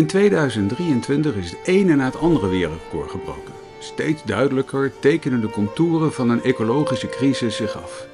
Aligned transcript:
In 0.00 0.06
2023 0.06 1.34
is 1.34 1.50
het 1.50 1.58
ene 1.64 1.94
na 1.94 2.04
het 2.04 2.18
andere 2.18 2.48
wereldrecord 2.48 3.10
gebroken. 3.10 3.52
Steeds 3.78 4.22
duidelijker 4.24 4.92
tekenen 4.98 5.40
de 5.40 5.50
contouren 5.50 6.12
van 6.12 6.30
een 6.30 6.42
ecologische 6.42 7.08
crisis 7.08 7.56
zich 7.56 7.82
af. 7.82 8.06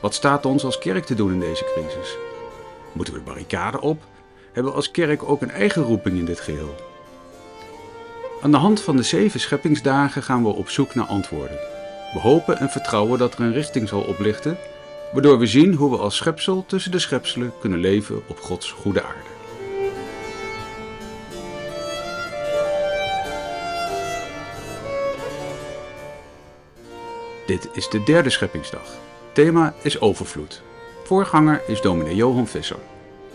Wat 0.00 0.14
staat 0.14 0.46
ons 0.46 0.64
als 0.64 0.78
kerk 0.78 1.04
te 1.04 1.14
doen 1.14 1.32
in 1.32 1.40
deze 1.40 1.64
crisis? 1.64 2.16
Moeten 2.92 3.14
we 3.14 3.20
de 3.20 3.24
barricade 3.24 3.80
op? 3.80 4.02
Hebben 4.52 4.72
we 4.72 4.78
als 4.78 4.90
kerk 4.90 5.22
ook 5.22 5.42
een 5.42 5.50
eigen 5.50 5.82
roeping 5.82 6.18
in 6.18 6.24
dit 6.24 6.40
geheel? 6.40 6.74
Aan 8.42 8.50
de 8.50 8.56
hand 8.56 8.80
van 8.80 8.96
de 8.96 9.02
zeven 9.02 9.40
scheppingsdagen 9.40 10.22
gaan 10.22 10.42
we 10.42 10.48
op 10.48 10.68
zoek 10.68 10.94
naar 10.94 11.06
antwoorden. 11.06 11.58
We 12.12 12.18
hopen 12.18 12.58
en 12.58 12.68
vertrouwen 12.68 13.18
dat 13.18 13.34
er 13.34 13.40
een 13.40 13.52
richting 13.52 13.88
zal 13.88 14.00
oplichten, 14.00 14.58
waardoor 15.12 15.38
we 15.38 15.46
zien 15.46 15.74
hoe 15.74 15.90
we 15.90 15.96
als 15.96 16.16
schepsel 16.16 16.64
tussen 16.66 16.90
de 16.90 16.98
schepselen 16.98 17.52
kunnen 17.60 17.78
leven 17.78 18.22
op 18.26 18.38
Gods 18.40 18.70
goede 18.70 19.02
aarde. 19.02 19.31
Dit 27.46 27.68
is 27.72 27.88
de 27.88 28.02
derde 28.02 28.30
scheppingsdag. 28.30 28.88
Thema 29.32 29.74
is 29.82 30.00
overvloed. 30.00 30.62
Voorganger 31.04 31.62
is 31.66 31.80
dominee 31.80 32.14
Johan 32.14 32.46
Visser. 32.46 32.78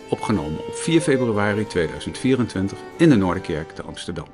Opgenomen 0.10 0.60
op 0.68 0.76
4 0.76 1.02
februari 1.02 1.68
2024 1.68 2.78
in 2.98 3.10
de 3.10 3.16
Noorderkerk 3.16 3.72
te 3.72 3.82
Amsterdam. 3.82 4.26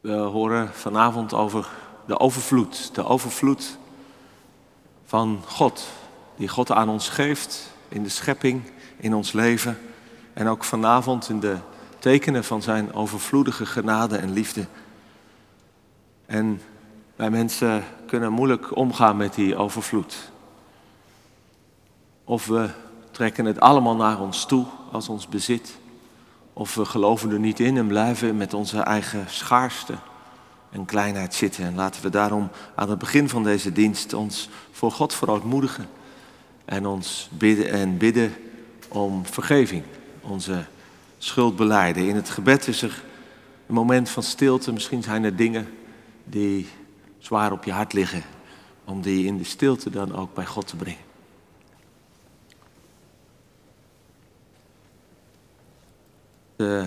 We 0.00 0.12
horen 0.12 0.68
vanavond 0.72 1.34
over 1.34 1.68
de 2.06 2.18
overvloed. 2.18 2.94
De 2.94 3.04
overvloed 3.04 3.78
van 5.06 5.42
God. 5.46 5.88
Die 6.36 6.48
God 6.48 6.70
aan 6.72 6.88
ons 6.88 7.08
geeft 7.08 7.72
in 7.88 8.02
de 8.02 8.08
schepping, 8.08 8.62
in 8.96 9.14
ons 9.14 9.32
leven. 9.32 9.78
En 10.32 10.48
ook 10.48 10.64
vanavond 10.64 11.28
in 11.28 11.40
de 11.40 11.56
tekenen 11.98 12.44
van 12.44 12.62
zijn 12.62 12.92
overvloedige 12.92 13.66
genade 13.66 14.16
en 14.16 14.32
liefde. 14.32 14.66
En 16.26 16.60
wij 17.16 17.30
mensen 17.30 17.84
kunnen 18.06 18.32
moeilijk 18.32 18.76
omgaan 18.76 19.16
met 19.16 19.34
die 19.34 19.56
overvloed. 19.56 20.30
Of 22.24 22.46
we 22.46 22.70
trekken 23.10 23.44
het 23.44 23.60
allemaal 23.60 23.96
naar 23.96 24.20
ons 24.20 24.46
toe 24.46 24.66
als 24.92 25.08
ons 25.08 25.28
bezit. 25.28 25.78
Of 26.52 26.74
we 26.74 26.84
geloven 26.84 27.30
er 27.30 27.38
niet 27.38 27.60
in 27.60 27.76
en 27.76 27.86
blijven 27.86 28.36
met 28.36 28.54
onze 28.54 28.80
eigen 28.80 29.24
schaarste 29.28 29.94
en 30.70 30.84
kleinheid 30.84 31.34
zitten. 31.34 31.64
En 31.64 31.74
laten 31.74 32.02
we 32.02 32.10
daarom 32.10 32.50
aan 32.74 32.90
het 32.90 32.98
begin 32.98 33.28
van 33.28 33.42
deze 33.42 33.72
dienst 33.72 34.12
ons 34.12 34.48
voor 34.70 34.92
God 34.92 35.14
verootmoedigen. 35.14 35.88
En 36.64 36.86
ons 36.86 37.28
bidden 37.32 37.70
en 37.70 37.96
bidden 37.96 38.34
om 38.88 39.26
vergeving. 39.26 39.82
Onze 40.20 40.64
schuld 41.18 41.56
beleiden. 41.56 42.08
In 42.08 42.16
het 42.16 42.30
gebed 42.30 42.68
is 42.68 42.82
er 42.82 43.02
een 43.66 43.74
moment 43.74 44.08
van 44.08 44.22
stilte. 44.22 44.72
Misschien 44.72 45.02
zijn 45.02 45.24
er 45.24 45.36
dingen 45.36 45.68
die 46.24 46.68
zwaar 47.18 47.52
op 47.52 47.64
je 47.64 47.72
hart 47.72 47.92
liggen. 47.92 48.22
Om 48.84 49.02
die 49.02 49.26
in 49.26 49.38
de 49.38 49.44
stilte 49.44 49.90
dan 49.90 50.16
ook 50.16 50.34
bij 50.34 50.46
God 50.46 50.66
te 50.66 50.76
brengen. 50.76 51.04
De 56.56 56.86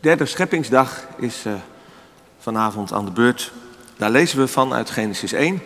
derde 0.00 0.26
scheppingsdag 0.26 1.06
is 1.16 1.46
uh, 1.46 1.54
vanavond 2.44 2.92
aan 2.92 3.04
de 3.04 3.10
beurt. 3.10 3.52
Daar 3.96 4.10
lezen 4.10 4.38
we 4.38 4.48
van 4.48 4.72
uit 4.72 4.90
Genesis 4.90 5.32
1, 5.32 5.62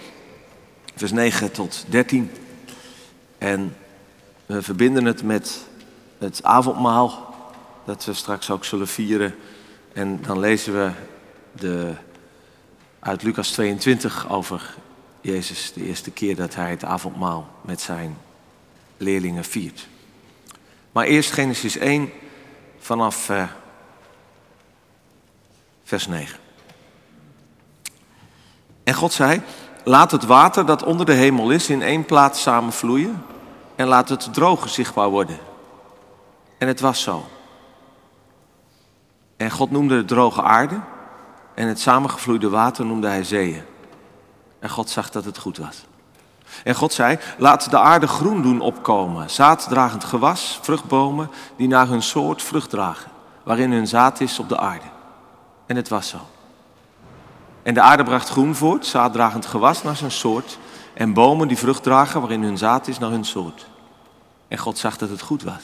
vers 0.95 1.13
9 1.13 1.53
tot 1.53 1.85
13. 1.89 2.31
En 3.39 3.77
we 4.47 4.63
verbinden 4.63 5.05
het 5.05 5.23
met 5.23 5.67
het 6.19 6.43
avondmaal, 6.43 7.35
dat 7.85 8.05
we 8.05 8.13
straks 8.13 8.51
ook 8.51 8.65
zullen 8.65 8.89
vieren. 8.89 9.35
En 9.93 10.23
dan 10.23 10.39
lezen 10.39 10.73
we 10.73 10.91
de, 11.53 11.95
uit 12.99 13.23
Lucas 13.23 13.51
22 13.51 14.31
over 14.31 14.75
Jezus, 15.21 15.73
de 15.73 15.85
eerste 15.85 16.11
keer 16.11 16.37
dat 16.37 16.55
hij 16.55 16.71
het 16.71 16.85
avondmaal 16.85 17.49
met 17.61 17.81
zijn 17.81 18.19
leerlingen 18.97 19.45
viert. 19.45 19.89
Maar 20.93 21.07
eerst 21.07 21.33
Genesis 21.33 21.77
1 21.77 22.11
vanaf 22.79 23.29
uh, 23.29 23.49
vers 25.85 26.07
9. 26.07 26.47
En 28.89 28.95
God 28.95 29.13
zei, 29.13 29.43
laat 29.85 30.11
het 30.11 30.25
water 30.25 30.67
dat 30.67 30.83
onder 30.83 31.07
de 31.07 31.13
hemel 31.13 31.51
is 31.51 31.69
in 31.71 31.83
één 31.83 32.05
plaats 32.05 32.43
samenvloeien 32.43 33.25
en 33.77 33.87
laat 33.87 34.09
het 34.09 34.33
droge 34.33 34.69
zichtbaar 34.69 35.09
worden. 35.09 35.39
En 36.59 36.69
het 36.69 36.81
was 36.81 37.03
zo. 37.03 37.27
En 39.37 39.51
God 39.51 39.71
noemde 39.71 39.97
het 39.97 40.09
droge 40.09 40.43
aarde 40.43 40.81
en 41.55 41.69
het 41.69 41.81
samengevloeide 41.81 42.49
water 42.49 42.87
noemde 42.87 43.09
hij 43.09 43.25
zeeën. 43.25 43.63
En 44.59 44.71
God 44.71 44.91
zag 44.91 45.11
dat 45.11 45.25
het 45.25 45.39
goed 45.39 45.59
was. 45.59 45.85
En 46.65 46.75
God 46.75 46.93
zei, 46.93 47.19
laat 47.39 47.71
de 47.71 47.79
aarde 47.79 48.07
groen 48.07 48.43
doen 48.43 48.61
opkomen, 48.61 49.31
zaaddragend 49.31 50.05
gewas, 50.05 50.59
vruchtbomen 50.63 51.31
die 51.57 51.69
naar 51.69 51.89
hun 51.89 52.03
soort 52.03 52.43
vrucht 52.43 52.71
dragen, 52.71 53.11
waarin 53.45 53.73
hun 53.73 53.87
zaad 53.87 54.21
is 54.21 54.39
op 54.39 54.49
de 54.49 54.59
aarde. 54.59 54.87
En 55.67 55.77
het 55.77 55.89
was 55.89 56.09
zo. 56.09 56.19
En 57.69 57.75
de 57.75 57.81
aarde 57.81 58.03
bracht 58.05 58.29
groen 58.29 58.55
voort, 58.55 58.87
zaaddragend 58.87 59.47
gewas 59.47 59.83
naar 59.83 59.97
zijn 59.97 60.11
soort, 60.11 60.59
en 60.95 61.13
bomen 61.13 61.49
die 61.49 61.57
vrucht 61.57 61.83
dragen 61.83 62.21
waarin 62.21 62.43
hun 62.43 62.59
zaad 62.59 62.89
is 62.89 62.99
naar 62.99 63.11
hun 63.11 63.25
soort. 63.25 63.67
En 64.49 64.59
God 64.59 64.79
zag 64.79 64.97
dat 64.97 65.09
het 65.09 65.21
goed 65.21 65.43
was. 65.43 65.63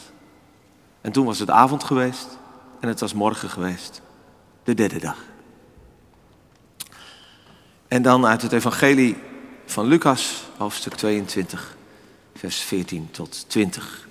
En 1.01 1.13
toen 1.13 1.27
was 1.27 1.39
het 1.39 1.51
avond 1.51 1.85
geweest 1.85 2.39
en 2.81 2.89
het 2.89 3.01
was 3.01 3.15
morgen 3.15 3.51
geweest, 3.51 4.01
de 4.65 4.75
derde 4.75 4.99
dag. 4.99 5.17
En 7.89 8.03
dan 8.03 8.27
uit 8.27 8.43
het 8.43 8.53
evangelie 8.53 9.17
van 9.67 9.87
Lucas, 9.87 10.43
hoofdstuk 10.57 10.95
22, 10.95 11.77
vers 12.35 12.57
14 12.57 13.09
tot 13.11 13.45
20. 13.49 14.09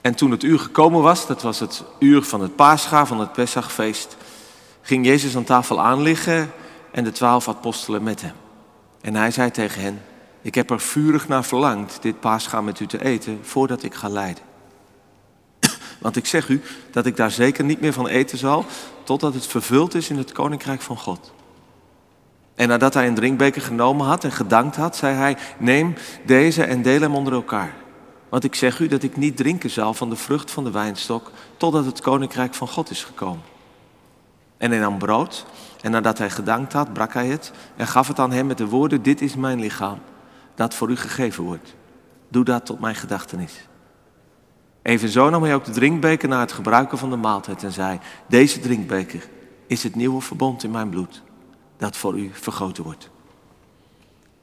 En 0.00 0.14
toen 0.14 0.30
het 0.30 0.42
uur 0.42 0.58
gekomen 0.58 1.02
was, 1.02 1.26
dat 1.26 1.42
was 1.42 1.60
het 1.60 1.84
uur 1.98 2.22
van 2.22 2.40
het 2.40 2.56
paascha, 2.56 3.06
van 3.06 3.20
het 3.20 3.32
Pesachfeest, 3.32 4.16
ging 4.82 5.06
Jezus 5.06 5.36
aan 5.36 5.44
tafel 5.44 5.80
aanliggen 5.80 6.50
en 6.90 7.04
de 7.04 7.12
twaalf 7.12 7.48
apostelen 7.48 8.02
met 8.02 8.20
hem. 8.20 8.34
En 9.00 9.14
hij 9.14 9.30
zei 9.30 9.50
tegen 9.50 9.82
hen, 9.82 10.02
ik 10.42 10.54
heb 10.54 10.70
er 10.70 10.80
vurig 10.80 11.28
naar 11.28 11.44
verlangd 11.44 11.98
dit 12.02 12.20
paascha 12.20 12.60
met 12.60 12.80
u 12.80 12.86
te 12.86 13.04
eten 13.04 13.38
voordat 13.42 13.82
ik 13.82 13.94
ga 13.94 14.08
lijden. 14.08 14.44
Want 16.00 16.16
ik 16.16 16.26
zeg 16.26 16.48
u 16.48 16.62
dat 16.90 17.06
ik 17.06 17.16
daar 17.16 17.30
zeker 17.30 17.64
niet 17.64 17.80
meer 17.80 17.92
van 17.92 18.06
eten 18.06 18.38
zal, 18.38 18.64
totdat 19.02 19.34
het 19.34 19.46
vervuld 19.46 19.94
is 19.94 20.10
in 20.10 20.18
het 20.18 20.32
koninkrijk 20.32 20.80
van 20.80 20.96
God. 20.96 21.32
En 22.54 22.68
nadat 22.68 22.94
hij 22.94 23.06
een 23.06 23.14
drinkbeker 23.14 23.62
genomen 23.62 24.06
had 24.06 24.24
en 24.24 24.32
gedankt 24.32 24.76
had, 24.76 24.96
zei 24.96 25.14
hij, 25.14 25.36
neem 25.58 25.94
deze 26.26 26.64
en 26.64 26.82
deel 26.82 27.00
hem 27.00 27.14
onder 27.14 27.32
elkaar. 27.32 27.74
Want 28.28 28.44
ik 28.44 28.54
zeg 28.54 28.78
u 28.78 28.88
dat 28.88 29.02
ik 29.02 29.16
niet 29.16 29.36
drinken 29.36 29.70
zal 29.70 29.94
van 29.94 30.10
de 30.10 30.16
vrucht 30.16 30.50
van 30.50 30.64
de 30.64 30.70
wijnstok, 30.70 31.30
totdat 31.56 31.84
het 31.84 32.00
koninkrijk 32.00 32.54
van 32.54 32.68
God 32.68 32.90
is 32.90 33.04
gekomen. 33.04 33.51
En 34.62 34.70
hij 34.70 34.80
nam 34.80 34.98
brood 34.98 35.46
en 35.80 35.90
nadat 35.90 36.18
hij 36.18 36.30
gedankt 36.30 36.72
had, 36.72 36.92
brak 36.92 37.12
hij 37.12 37.26
het 37.26 37.52
en 37.76 37.86
gaf 37.86 38.08
het 38.08 38.18
aan 38.18 38.32
hem 38.32 38.46
met 38.46 38.58
de 38.58 38.66
woorden, 38.66 39.02
dit 39.02 39.20
is 39.20 39.34
mijn 39.34 39.60
lichaam, 39.60 39.98
dat 40.54 40.74
voor 40.74 40.90
u 40.90 40.96
gegeven 40.96 41.44
wordt. 41.44 41.74
Doe 42.28 42.44
dat 42.44 42.66
tot 42.66 42.80
mijn 42.80 42.94
gedachtenis. 42.94 43.68
Evenzo 44.82 45.30
nam 45.30 45.42
hij 45.42 45.54
ook 45.54 45.64
de 45.64 45.70
drinkbeker 45.70 46.28
na 46.28 46.40
het 46.40 46.52
gebruiken 46.52 46.98
van 46.98 47.10
de 47.10 47.16
maaltijd 47.16 47.62
en 47.62 47.72
zei, 47.72 47.98
deze 48.26 48.60
drinkbeker 48.60 49.28
is 49.66 49.82
het 49.82 49.94
nieuwe 49.94 50.20
verbond 50.20 50.64
in 50.64 50.70
mijn 50.70 50.88
bloed, 50.88 51.22
dat 51.76 51.96
voor 51.96 52.18
u 52.18 52.30
vergoten 52.32 52.84
wordt. 52.84 53.10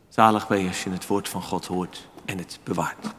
Zalig 0.09 0.47
ben 0.47 0.61
je 0.61 0.67
als 0.67 0.83
je 0.83 0.89
het 0.89 1.07
woord 1.07 1.29
van 1.29 1.41
God 1.41 1.65
hoort 1.65 2.07
en 2.25 2.37
het 2.37 2.59
bewaart. 2.63 3.13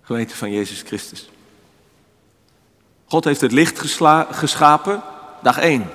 Gemeente 0.00 0.36
van 0.36 0.50
Jezus 0.50 0.82
Christus. 0.82 1.30
God 3.08 3.24
heeft 3.24 3.40
het 3.40 3.52
licht 3.52 3.78
geschapen, 4.30 5.02
dag 5.42 5.58
1. 5.58 5.90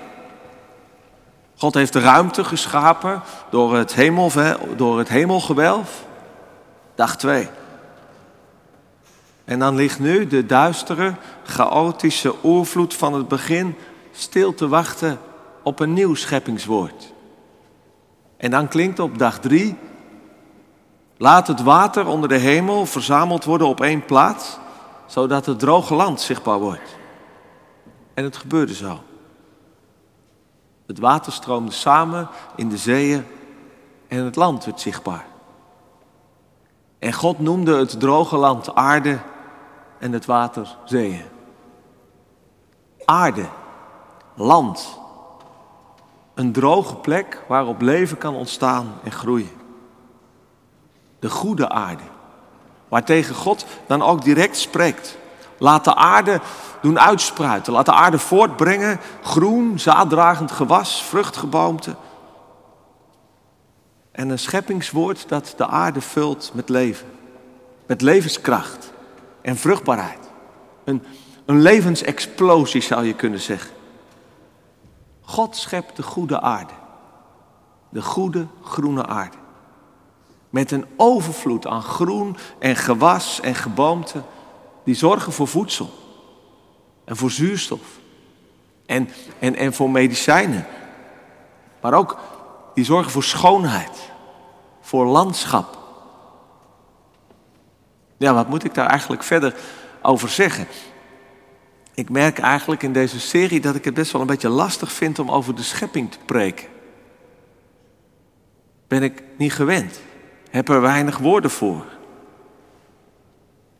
God 1.57 1.73
heeft 1.73 1.93
de 1.93 1.99
ruimte 1.99 2.43
geschapen 2.43 3.21
door 3.49 3.75
het, 3.75 3.93
hemel, 3.93 4.31
door 4.75 4.97
het 4.97 5.09
hemelgewelf, 5.09 6.05
dag 6.95 7.17
2. 7.17 7.49
En 9.45 9.59
dan 9.59 9.75
ligt 9.75 9.99
nu 9.99 10.27
de 10.27 10.45
duistere, 10.45 11.13
chaotische 11.43 12.35
oervloed 12.43 12.93
van 12.93 13.13
het 13.13 13.27
begin 13.27 13.75
stil 14.11 14.53
te 14.53 14.67
wachten 14.67 15.19
op 15.63 15.79
een 15.79 15.93
nieuw 15.93 16.15
scheppingswoord. 16.15 17.13
En 18.37 18.51
dan 18.51 18.67
klinkt 18.67 18.99
op 18.99 19.17
dag 19.17 19.39
3, 19.39 19.77
laat 21.17 21.47
het 21.47 21.61
water 21.61 22.07
onder 22.07 22.29
de 22.29 22.37
hemel 22.37 22.85
verzameld 22.85 23.43
worden 23.43 23.67
op 23.67 23.81
één 23.81 24.05
plaats, 24.05 24.57
zodat 25.05 25.45
het 25.45 25.59
droge 25.59 25.93
land 25.93 26.21
zichtbaar 26.21 26.59
wordt. 26.59 26.99
En 28.21 28.27
het 28.27 28.37
gebeurde 28.37 28.73
zo. 28.73 28.99
Het 30.85 30.99
water 30.99 31.31
stroomde 31.31 31.71
samen 31.71 32.27
in 32.55 32.69
de 32.69 32.77
zeeën 32.77 33.25
en 34.07 34.25
het 34.25 34.35
land 34.35 34.65
werd 34.65 34.79
zichtbaar. 34.79 35.25
En 36.99 37.13
God 37.13 37.39
noemde 37.39 37.77
het 37.77 37.99
droge 37.99 38.37
land 38.37 38.75
aarde 38.75 39.19
en 39.99 40.11
het 40.11 40.25
water 40.25 40.77
zeeën. 40.85 41.25
Aarde, 43.05 43.45
land, 44.35 44.99
een 46.33 46.51
droge 46.51 46.95
plek 46.95 47.43
waarop 47.47 47.81
leven 47.81 48.17
kan 48.17 48.35
ontstaan 48.35 48.93
en 49.03 49.11
groeien. 49.11 49.51
De 51.19 51.29
goede 51.29 51.69
aarde, 51.69 52.03
waartegen 52.87 53.35
God 53.35 53.65
dan 53.87 54.01
ook 54.01 54.23
direct 54.23 54.57
spreekt. 54.57 55.17
Laat 55.61 55.83
de 55.83 55.95
aarde 55.95 56.41
doen 56.81 56.99
uitspruiten, 56.99 57.73
laat 57.73 57.85
de 57.85 57.93
aarde 57.93 58.19
voortbrengen, 58.19 58.99
groen, 59.21 59.79
zaaddragend 59.79 60.51
gewas, 60.51 61.03
vruchtgeboomte. 61.03 61.95
En 64.11 64.29
een 64.29 64.39
scheppingswoord 64.39 65.29
dat 65.29 65.53
de 65.57 65.67
aarde 65.67 66.01
vult 66.01 66.51
met 66.53 66.69
leven, 66.69 67.07
met 67.85 68.01
levenskracht 68.01 68.93
en 69.41 69.57
vruchtbaarheid. 69.57 70.29
Een, 70.83 71.03
een 71.45 71.61
levensexplosie 71.61 72.81
zou 72.81 73.05
je 73.05 73.13
kunnen 73.13 73.39
zeggen. 73.39 73.71
God 75.21 75.55
schept 75.55 75.95
de 75.95 76.03
goede 76.03 76.41
aarde. 76.41 76.73
De 77.89 78.01
goede 78.01 78.47
groene 78.63 79.05
aarde. 79.07 79.37
Met 80.49 80.71
een 80.71 80.85
overvloed 80.95 81.67
aan 81.67 81.83
groen 81.83 82.37
en 82.59 82.75
gewas 82.75 83.39
en 83.41 83.55
geboomte. 83.55 84.21
Die 84.83 84.95
zorgen 84.95 85.33
voor 85.33 85.47
voedsel. 85.47 85.89
En 87.03 87.15
voor 87.15 87.31
zuurstof. 87.31 87.99
En, 88.85 89.09
en, 89.39 89.55
en 89.55 89.73
voor 89.73 89.89
medicijnen. 89.89 90.65
Maar 91.81 91.93
ook 91.93 92.17
die 92.73 92.85
zorgen 92.85 93.11
voor 93.11 93.23
schoonheid. 93.23 94.11
Voor 94.81 95.05
landschap. 95.05 95.79
Ja, 98.17 98.33
wat 98.33 98.49
moet 98.49 98.63
ik 98.63 98.73
daar 98.73 98.87
eigenlijk 98.87 99.23
verder 99.23 99.55
over 100.01 100.29
zeggen? 100.29 100.67
Ik 101.93 102.09
merk 102.09 102.39
eigenlijk 102.39 102.83
in 102.83 102.93
deze 102.93 103.19
serie 103.19 103.61
dat 103.61 103.75
ik 103.75 103.85
het 103.85 103.93
best 103.93 104.11
wel 104.11 104.21
een 104.21 104.27
beetje 104.27 104.49
lastig 104.49 104.91
vind 104.91 105.19
om 105.19 105.31
over 105.31 105.55
de 105.55 105.63
schepping 105.63 106.11
te 106.11 106.17
preken. 106.25 106.67
Ben 108.87 109.03
ik 109.03 109.23
niet 109.37 109.53
gewend. 109.53 110.01
Heb 110.49 110.69
er 110.69 110.81
weinig 110.81 111.17
woorden 111.17 111.51
voor. 111.51 111.85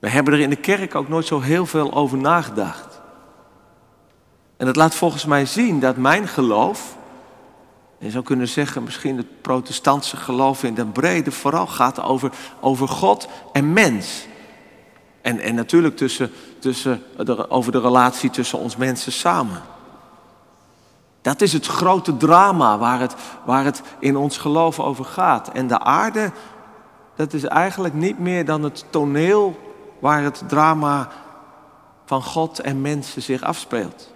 We 0.01 0.09
hebben 0.09 0.33
er 0.33 0.39
in 0.39 0.49
de 0.49 0.55
kerk 0.55 0.95
ook 0.95 1.07
nooit 1.07 1.25
zo 1.25 1.39
heel 1.39 1.65
veel 1.65 1.93
over 1.93 2.17
nagedacht. 2.17 3.01
En 4.57 4.65
dat 4.65 4.75
laat 4.75 4.95
volgens 4.95 5.25
mij 5.25 5.45
zien 5.45 5.79
dat 5.79 5.97
mijn 5.97 6.27
geloof, 6.27 6.97
je 7.97 8.09
zou 8.09 8.23
kunnen 8.23 8.47
zeggen 8.47 8.83
misschien 8.83 9.17
het 9.17 9.41
protestantse 9.41 10.17
geloof 10.17 10.63
in 10.63 10.73
den 10.73 10.91
brede, 10.91 11.31
vooral 11.31 11.67
gaat 11.67 12.01
over, 12.01 12.31
over 12.59 12.87
God 12.87 13.27
en 13.53 13.73
mens. 13.73 14.27
En, 15.21 15.39
en 15.39 15.55
natuurlijk 15.55 15.97
tussen, 15.97 16.31
tussen 16.59 17.01
over 17.49 17.71
de 17.71 17.81
relatie 17.81 18.29
tussen 18.29 18.59
ons 18.59 18.75
mensen 18.75 19.11
samen. 19.11 19.61
Dat 21.21 21.41
is 21.41 21.53
het 21.53 21.65
grote 21.65 22.17
drama 22.17 22.77
waar 22.77 22.99
het, 22.99 23.15
waar 23.45 23.63
het 23.63 23.81
in 23.99 24.15
ons 24.15 24.37
geloof 24.37 24.79
over 24.79 25.05
gaat. 25.05 25.51
En 25.51 25.67
de 25.67 25.79
aarde, 25.79 26.31
dat 27.15 27.33
is 27.33 27.43
eigenlijk 27.43 27.93
niet 27.93 28.19
meer 28.19 28.45
dan 28.45 28.63
het 28.63 28.85
toneel 28.89 29.69
waar 30.01 30.23
het 30.23 30.43
drama 30.47 31.09
van 32.05 32.23
God 32.23 32.59
en 32.59 32.81
mensen 32.81 33.21
zich 33.21 33.41
afspeelt. 33.41 34.13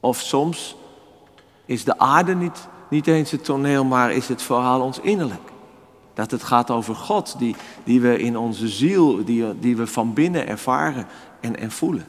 Of 0.00 0.20
soms 0.20 0.76
is 1.64 1.84
de 1.84 1.98
aarde 1.98 2.34
niet, 2.34 2.68
niet 2.88 3.06
eens 3.06 3.30
het 3.30 3.44
toneel, 3.44 3.84
maar 3.84 4.12
is 4.12 4.28
het 4.28 4.42
verhaal 4.42 4.80
ons 4.80 5.00
innerlijk. 5.00 5.50
Dat 6.14 6.30
het 6.30 6.42
gaat 6.42 6.70
over 6.70 6.94
God, 6.94 7.38
die, 7.38 7.56
die 7.84 8.00
we 8.00 8.18
in 8.18 8.36
onze 8.36 8.68
ziel, 8.68 9.24
die, 9.24 9.58
die 9.58 9.76
we 9.76 9.86
van 9.86 10.12
binnen 10.12 10.46
ervaren 10.46 11.06
en, 11.40 11.56
en 11.58 11.70
voelen. 11.70 12.06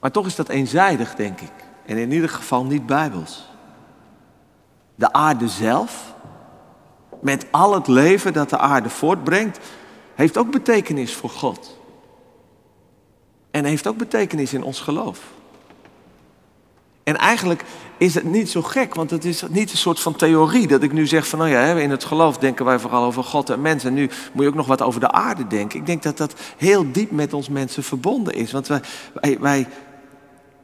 Maar 0.00 0.10
toch 0.10 0.26
is 0.26 0.36
dat 0.36 0.48
eenzijdig, 0.48 1.14
denk 1.14 1.40
ik. 1.40 1.52
En 1.86 1.96
in 1.96 2.12
ieder 2.12 2.28
geval 2.28 2.64
niet 2.64 2.86
bijbels. 2.86 3.48
De 4.94 5.12
aarde 5.12 5.48
zelf, 5.48 6.14
met 7.20 7.46
al 7.50 7.74
het 7.74 7.86
leven 7.86 8.32
dat 8.32 8.50
de 8.50 8.58
aarde 8.58 8.90
voortbrengt, 8.90 9.58
heeft 10.18 10.38
ook 10.38 10.50
betekenis 10.50 11.14
voor 11.14 11.30
God. 11.30 11.78
En 13.50 13.64
heeft 13.64 13.86
ook 13.86 13.96
betekenis 13.96 14.52
in 14.52 14.62
ons 14.62 14.80
geloof. 14.80 15.20
En 17.02 17.16
eigenlijk 17.16 17.64
is 17.98 18.14
het 18.14 18.24
niet 18.24 18.50
zo 18.50 18.62
gek, 18.62 18.94
want 18.94 19.10
het 19.10 19.24
is 19.24 19.42
niet 19.48 19.70
een 19.70 19.76
soort 19.76 20.00
van 20.00 20.16
theorie 20.16 20.66
dat 20.66 20.82
ik 20.82 20.92
nu 20.92 21.06
zeg 21.06 21.28
van, 21.28 21.38
nou 21.38 21.50
ja, 21.50 21.74
in 21.74 21.90
het 21.90 22.04
geloof 22.04 22.38
denken 22.38 22.64
wij 22.64 22.78
vooral 22.78 23.04
over 23.04 23.24
God 23.24 23.50
en 23.50 23.60
mensen. 23.60 23.88
En 23.88 23.94
nu 23.94 24.10
moet 24.32 24.42
je 24.42 24.48
ook 24.48 24.54
nog 24.54 24.66
wat 24.66 24.82
over 24.82 25.00
de 25.00 25.10
aarde 25.10 25.46
denken. 25.46 25.78
Ik 25.78 25.86
denk 25.86 26.02
dat 26.02 26.16
dat 26.16 26.34
heel 26.56 26.92
diep 26.92 27.10
met 27.10 27.32
ons 27.32 27.48
mensen 27.48 27.82
verbonden 27.82 28.34
is. 28.34 28.52
Want 28.52 28.66
wij, 28.66 29.38
wij, 29.40 29.66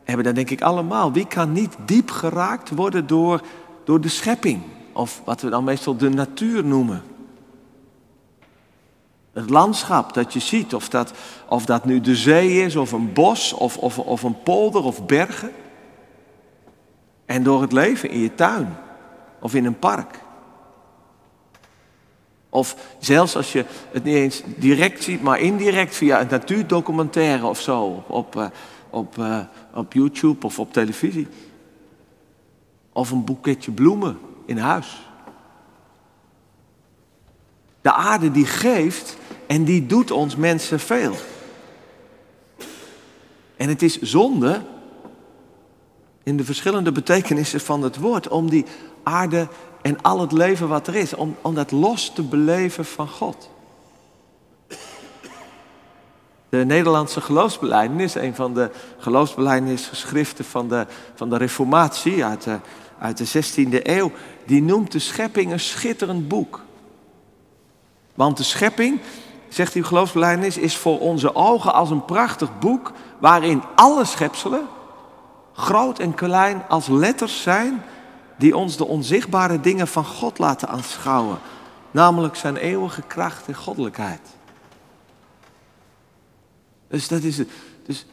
hebben 0.04 0.24
dat 0.24 0.34
denk 0.34 0.50
ik 0.50 0.62
allemaal. 0.62 1.12
Wie 1.12 1.26
kan 1.26 1.52
niet 1.52 1.76
diep 1.86 2.10
geraakt 2.10 2.70
worden 2.70 3.06
door, 3.06 3.40
door 3.84 4.00
de 4.00 4.08
schepping? 4.08 4.62
Of 4.92 5.22
wat 5.24 5.40
we 5.40 5.50
dan 5.50 5.64
meestal 5.64 5.96
de 5.96 6.08
natuur 6.08 6.64
noemen. 6.64 7.02
Het 9.34 9.50
landschap 9.50 10.14
dat 10.14 10.32
je 10.32 10.40
ziet, 10.40 10.74
of 10.74 10.88
dat, 10.88 11.12
of 11.48 11.64
dat 11.64 11.84
nu 11.84 12.00
de 12.00 12.16
zee 12.16 12.62
is, 12.64 12.76
of 12.76 12.92
een 12.92 13.12
bos, 13.12 13.52
of, 13.52 13.78
of, 13.78 13.98
of 13.98 14.22
een 14.22 14.42
polder, 14.42 14.84
of 14.84 15.06
bergen. 15.06 15.52
En 17.24 17.42
door 17.42 17.60
het 17.60 17.72
leven 17.72 18.10
in 18.10 18.18
je 18.18 18.34
tuin 18.34 18.76
of 19.40 19.54
in 19.54 19.64
een 19.64 19.78
park. 19.78 20.22
Of 22.48 22.76
zelfs 22.98 23.36
als 23.36 23.52
je 23.52 23.64
het 23.90 24.04
niet 24.04 24.14
eens 24.14 24.42
direct 24.56 25.02
ziet, 25.02 25.22
maar 25.22 25.40
indirect 25.40 25.96
via 25.96 26.20
een 26.20 26.26
natuurdocumentaire 26.30 27.46
of 27.46 27.60
zo 27.60 28.04
op, 28.06 28.36
uh, 28.36 28.46
op, 28.90 29.18
uh, 29.18 29.38
op 29.74 29.92
YouTube 29.92 30.46
of 30.46 30.58
op 30.58 30.72
televisie. 30.72 31.28
Of 32.92 33.10
een 33.10 33.24
boeketje 33.24 33.72
bloemen 33.72 34.18
in 34.46 34.58
huis. 34.58 35.08
De 37.80 37.92
aarde 37.92 38.30
die 38.30 38.46
geeft 38.46 39.16
en 39.46 39.64
die 39.64 39.86
doet 39.86 40.10
ons 40.10 40.36
mensen 40.36 40.80
veel. 40.80 41.14
En 43.56 43.68
het 43.68 43.82
is 43.82 44.00
zonde 44.00 44.62
in 46.22 46.36
de 46.36 46.44
verschillende 46.44 46.92
betekenissen 46.92 47.60
van 47.60 47.82
het 47.82 47.96
woord, 47.96 48.28
om 48.28 48.50
die 48.50 48.64
aarde 49.02 49.48
en 49.82 50.02
al 50.02 50.20
het 50.20 50.32
leven 50.32 50.68
wat 50.68 50.86
er 50.86 50.94
is, 50.94 51.14
om, 51.14 51.36
om 51.42 51.54
dat 51.54 51.70
los 51.70 52.12
te 52.14 52.22
beleven 52.22 52.84
van 52.84 53.08
God. 53.08 53.50
De 56.48 56.64
Nederlandse 56.64 57.20
geloofsbelijdenis, 57.20 58.14
een 58.14 58.34
van 58.34 58.54
de 58.54 58.70
geloofsbelijdenisgeschriften 58.98 60.44
van 60.44 60.68
de, 60.68 60.86
van 61.14 61.30
de 61.30 61.36
Reformatie 61.36 62.24
uit 62.24 62.42
de, 62.42 62.58
uit 62.98 63.16
de 63.16 63.42
16e 63.42 63.82
eeuw, 63.82 64.10
die 64.46 64.62
noemt 64.62 64.92
de 64.92 64.98
schepping 64.98 65.52
een 65.52 65.60
schitterend 65.60 66.28
boek. 66.28 66.62
Want 68.14 68.36
de 68.36 68.42
schepping, 68.42 69.00
zegt 69.54 69.72
die 69.72 69.82
geloofsbelijdenis, 69.82 70.56
is 70.58 70.76
voor 70.76 71.00
onze 71.00 71.34
ogen 71.34 71.74
als 71.74 71.90
een 71.90 72.04
prachtig 72.04 72.58
boek 72.58 72.92
waarin 73.18 73.62
alle 73.74 74.04
schepselen, 74.04 74.66
groot 75.52 75.98
en 75.98 76.14
klein 76.14 76.62
als 76.68 76.86
letters 76.88 77.42
zijn 77.42 77.82
die 78.36 78.56
ons 78.56 78.76
de 78.76 78.86
onzichtbare 78.86 79.60
dingen 79.60 79.88
van 79.88 80.04
God 80.04 80.38
laten 80.38 80.68
aanschouwen, 80.68 81.38
namelijk 81.90 82.36
zijn 82.36 82.56
eeuwige 82.56 83.02
kracht 83.02 83.46
en 83.46 83.54
goddelijkheid. 83.54 84.20
Dus 86.88 87.08
dat 87.08 87.22
is 87.22 87.38
het. 87.38 87.48
Dus 87.86 88.06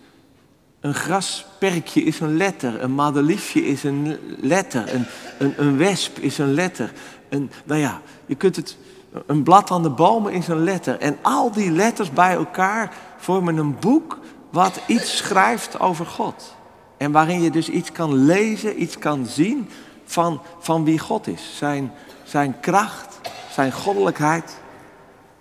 een 0.80 0.94
grasperkje 0.94 2.04
is 2.04 2.20
een 2.20 2.38
letter, 2.38 2.82
een 2.82 2.94
madeliefje 2.94 3.66
is 3.66 3.84
een 3.84 4.18
letter, 4.40 4.94
een, 4.94 5.06
een, 5.38 5.54
een 5.58 5.78
wesp 5.78 6.18
is 6.18 6.38
een 6.38 6.54
letter. 6.54 6.94
Een, 7.30 7.52
nou 7.64 7.80
ja, 7.80 8.02
je 8.26 8.36
kunt 8.36 8.56
het, 8.56 8.78
een 9.26 9.44
blad 9.44 9.72
aan 9.72 9.84
de 9.84 9.90
bomen 9.90 10.34
is 10.34 10.48
een 10.48 10.64
letter. 10.64 11.00
En 11.00 11.18
al 11.22 11.52
die 11.52 11.72
letters 11.72 12.12
bij 12.12 12.34
elkaar 12.34 12.94
vormen 13.18 13.58
een 13.58 13.80
boek 13.80 14.20
wat 14.50 14.82
iets 14.88 15.18
schrijft 15.18 15.80
over 15.80 16.06
God. 16.06 16.56
En 16.98 17.12
waarin 17.12 17.42
je 17.42 17.52
dus 17.52 17.70
iets 17.70 17.92
kan 17.92 18.14
lezen, 18.14 18.82
iets 18.82 18.98
kan 18.98 19.26
zien 19.26 19.70
van, 20.04 20.42
van 20.60 20.84
wie 20.84 21.00
God 21.00 21.28
is. 21.28 21.58
Zijn, 21.58 21.92
zijn 22.24 22.60
kracht, 22.60 23.20
zijn 23.52 23.72
goddelijkheid. 23.72 24.60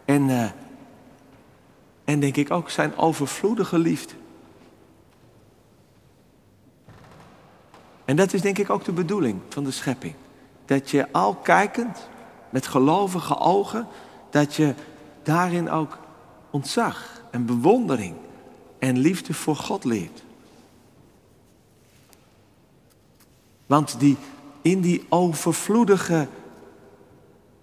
En, 0.04 0.28
uh, 0.28 0.44
en 2.04 2.20
denk 2.20 2.36
ik 2.36 2.50
ook 2.50 2.70
zijn 2.70 2.96
overvloedige 2.96 3.78
liefde. 3.78 4.14
En 8.04 8.16
dat 8.16 8.32
is 8.32 8.40
denk 8.40 8.58
ik 8.58 8.70
ook 8.70 8.84
de 8.84 8.92
bedoeling 8.92 9.40
van 9.48 9.64
de 9.64 9.70
schepping. 9.70 10.14
Dat 10.64 10.90
je 10.90 11.12
al 11.12 11.34
kijkend, 11.34 12.08
met 12.50 12.66
gelovige 12.66 13.38
ogen, 13.38 13.86
dat 14.30 14.54
je 14.54 14.74
daarin 15.22 15.70
ook 15.70 15.98
ontzag 16.50 17.22
en 17.30 17.46
bewondering 17.46 18.14
en 18.78 18.98
liefde 18.98 19.34
voor 19.34 19.56
God 19.56 19.84
leert. 19.84 20.22
Want 23.66 24.00
die, 24.00 24.16
in 24.62 24.80
die 24.80 25.06
overvloedige, 25.08 26.28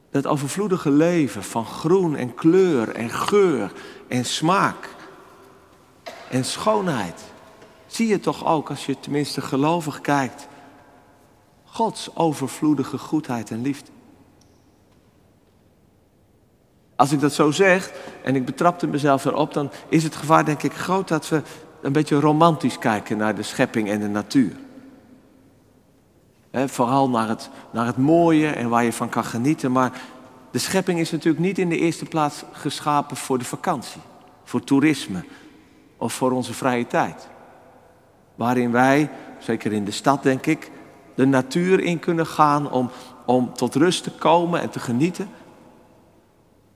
dat 0.09 0.27
overvloedige 0.27 0.91
leven 0.91 1.43
van 1.43 1.65
groen 1.65 2.15
en 2.15 2.35
kleur 2.35 2.89
en 2.89 3.09
geur 3.09 3.71
en 4.07 4.25
smaak 4.25 4.95
en 6.29 6.45
schoonheid, 6.45 7.23
zie 7.87 8.07
je 8.07 8.19
toch 8.19 8.45
ook 8.45 8.69
als 8.69 8.85
je 8.85 8.99
tenminste 8.99 9.41
gelovig 9.41 10.01
kijkt, 10.01 10.47
Gods 11.63 12.15
overvloedige 12.15 12.97
goedheid 12.97 13.51
en 13.51 13.61
liefde. 13.61 13.91
Als 16.97 17.11
ik 17.11 17.19
dat 17.19 17.33
zo 17.33 17.51
zeg 17.51 17.91
en 18.23 18.35
ik 18.35 18.45
betrapte 18.45 18.87
mezelf 18.87 19.25
erop, 19.25 19.53
dan 19.53 19.71
is 19.89 20.03
het 20.03 20.15
gevaar 20.15 20.45
denk 20.45 20.63
ik 20.63 20.73
groot 20.73 21.07
dat 21.07 21.29
we 21.29 21.41
een 21.81 21.91
beetje 21.91 22.19
romantisch 22.19 22.79
kijken 22.79 23.17
naar 23.17 23.35
de 23.35 23.43
schepping 23.43 23.89
en 23.89 23.99
de 23.99 24.07
natuur. 24.07 24.51
vooral 26.51 27.09
naar 27.09 27.27
het, 27.27 27.49
naar 27.71 27.85
het 27.85 27.97
mooie 27.97 28.47
en 28.47 28.69
waar 28.69 28.83
je 28.83 28.93
van 28.93 29.09
kan 29.09 29.23
genieten. 29.23 29.71
Maar 29.71 29.91
de 30.51 30.59
schepping 30.59 30.99
is 30.99 31.11
natuurlijk 31.11 31.43
niet 31.43 31.57
in 31.57 31.69
de 31.69 31.77
eerste 31.77 32.05
plaats 32.05 32.43
geschapen 32.51 33.17
voor 33.17 33.37
de 33.37 33.45
vakantie, 33.45 34.01
voor 34.43 34.63
toerisme 34.63 35.23
of 35.97 36.13
voor 36.13 36.31
onze 36.31 36.53
vrije 36.53 36.87
tijd. 36.87 37.27
Waarin 38.35 38.71
wij, 38.71 39.09
zeker 39.39 39.73
in 39.73 39.85
de 39.85 39.91
stad 39.91 40.23
denk 40.23 40.45
ik, 40.45 40.71
de 41.15 41.25
natuur 41.25 41.79
in 41.79 41.99
kunnen 41.99 42.27
gaan 42.27 42.71
om, 42.71 42.89
om 43.25 43.53
tot 43.53 43.75
rust 43.75 44.03
te 44.03 44.11
komen 44.11 44.61
en 44.61 44.69
te 44.69 44.79
genieten. 44.79 45.29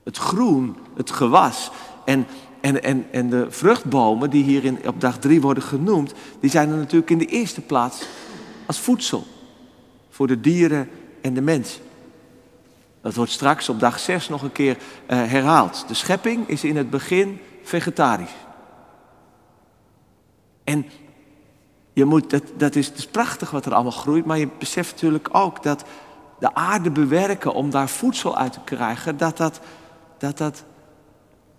Het 0.04 0.16
groen, 0.16 0.76
het 0.96 1.10
gewas 1.10 1.70
en, 2.04 2.26
en, 2.60 2.82
en, 2.82 3.06
en 3.10 3.30
de 3.30 3.46
vruchtbomen 3.50 4.30
die 4.30 4.44
hier 4.44 4.64
in, 4.64 4.88
op 4.88 5.00
dag 5.00 5.18
drie 5.18 5.40
worden 5.40 5.62
genoemd, 5.62 6.14
die 6.40 6.50
zijn 6.50 6.70
er 6.70 6.76
natuurlijk 6.76 7.10
in 7.10 7.18
de 7.18 7.26
eerste 7.26 7.60
plaats 7.60 8.06
als 8.66 8.78
voedsel 8.78 9.26
voor 10.10 10.26
de 10.26 10.40
dieren 10.40 10.88
en 11.20 11.34
de 11.34 11.40
mensen. 11.40 11.82
Dat 13.00 13.14
wordt 13.14 13.30
straks 13.30 13.68
op 13.68 13.80
dag 13.80 13.98
zes 13.98 14.28
nog 14.28 14.42
een 14.42 14.52
keer 14.52 14.76
uh, 14.76 14.78
herhaald. 15.06 15.84
De 15.88 15.94
schepping 15.94 16.48
is 16.48 16.64
in 16.64 16.76
het 16.76 16.90
begin 16.90 17.40
vegetarisch. 17.62 18.34
En 20.64 20.86
je 21.92 22.04
moet, 22.04 22.30
dat, 22.30 22.42
dat, 22.56 22.74
is, 22.74 22.92
is 22.92 23.06
prachtig 23.06 23.50
wat 23.50 23.66
er 23.66 23.74
allemaal 23.74 23.92
groeit, 23.92 24.24
maar 24.24 24.38
je 24.38 24.48
beseft 24.58 24.92
natuurlijk 24.92 25.28
ook 25.32 25.62
dat 25.62 25.84
de 26.38 26.54
aarde 26.54 26.90
bewerken 26.90 27.54
om 27.54 27.70
daar 27.70 27.88
voedsel 27.88 28.36
uit 28.36 28.52
te 28.52 28.60
krijgen, 28.64 29.16
dat 29.16 29.36
dat 29.36 29.60
dat 30.22 30.38
dat 30.38 30.64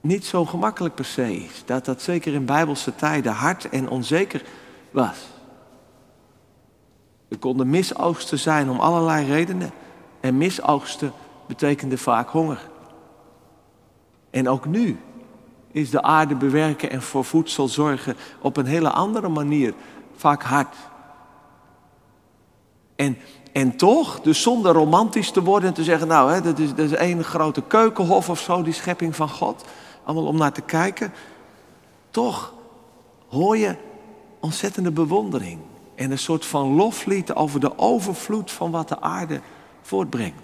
niet 0.02 0.26
zo 0.26 0.46
gemakkelijk 0.46 0.96
per 0.96 1.06
se 1.06 1.36
is. 1.36 1.64
Dat 1.66 1.86
dat 1.86 2.02
zeker 2.02 2.34
in 2.34 2.46
bijbelse 2.46 2.96
tijden 2.96 3.32
hard 3.32 3.70
en 3.70 3.90
onzeker 3.90 4.44
was. 4.92 5.18
Er 7.28 7.38
konden 7.38 7.70
misoogsten 7.70 8.40
zijn 8.40 8.70
om 8.70 8.80
allerlei 8.80 9.26
redenen. 9.26 9.72
En 10.20 10.38
misoogsten 10.38 11.12
betekende 11.48 11.98
vaak 11.98 12.30
honger. 12.30 12.70
En 14.30 14.50
ook 14.50 14.66
nu 14.66 15.00
is 15.72 15.90
de 15.90 16.02
aarde 16.02 16.36
bewerken 16.36 16.90
en 16.90 17.02
voor 17.02 17.26
voedsel 17.26 17.68
zorgen 17.68 18.16
op 18.42 18.58
een 18.58 18.66
hele 18.66 18.90
andere 18.90 19.30
manier 19.30 19.74
vaak 20.16 20.44
hard. 20.44 20.76
En 22.96 23.18
en 23.54 23.76
toch, 23.76 24.22
dus 24.22 24.42
zonder 24.42 24.74
romantisch 24.74 25.32
te 25.32 25.44
worden 25.44 25.70
en 25.70 25.76
te 25.76 25.84
zeggen, 25.84 26.08
nou, 26.08 26.32
hè, 26.32 26.42
dat, 26.42 26.60
is, 26.60 26.70
dat 26.70 26.86
is 26.86 26.92
één 26.92 27.24
grote 27.24 27.62
keukenhof 27.62 28.30
of 28.30 28.40
zo, 28.40 28.64
die 28.64 28.74
schepping 28.74 29.16
van 29.16 29.30
God. 29.30 29.64
Allemaal 30.04 30.26
om 30.26 30.38
naar 30.38 30.52
te 30.52 30.62
kijken. 30.62 31.14
Toch 32.10 32.54
hoor 33.28 33.58
je 33.58 33.76
ontzettende 34.40 34.92
bewondering. 34.92 35.60
En 35.96 36.12
een 36.12 36.20
soort 36.20 36.46
van 36.46 36.76
loflied 36.76 37.34
over 37.34 37.60
de 37.60 37.78
overvloed 37.78 38.52
van 38.52 38.72
wat 38.72 38.88
de 38.88 39.02
aarde 39.02 39.42
voortbrengt. 39.82 40.42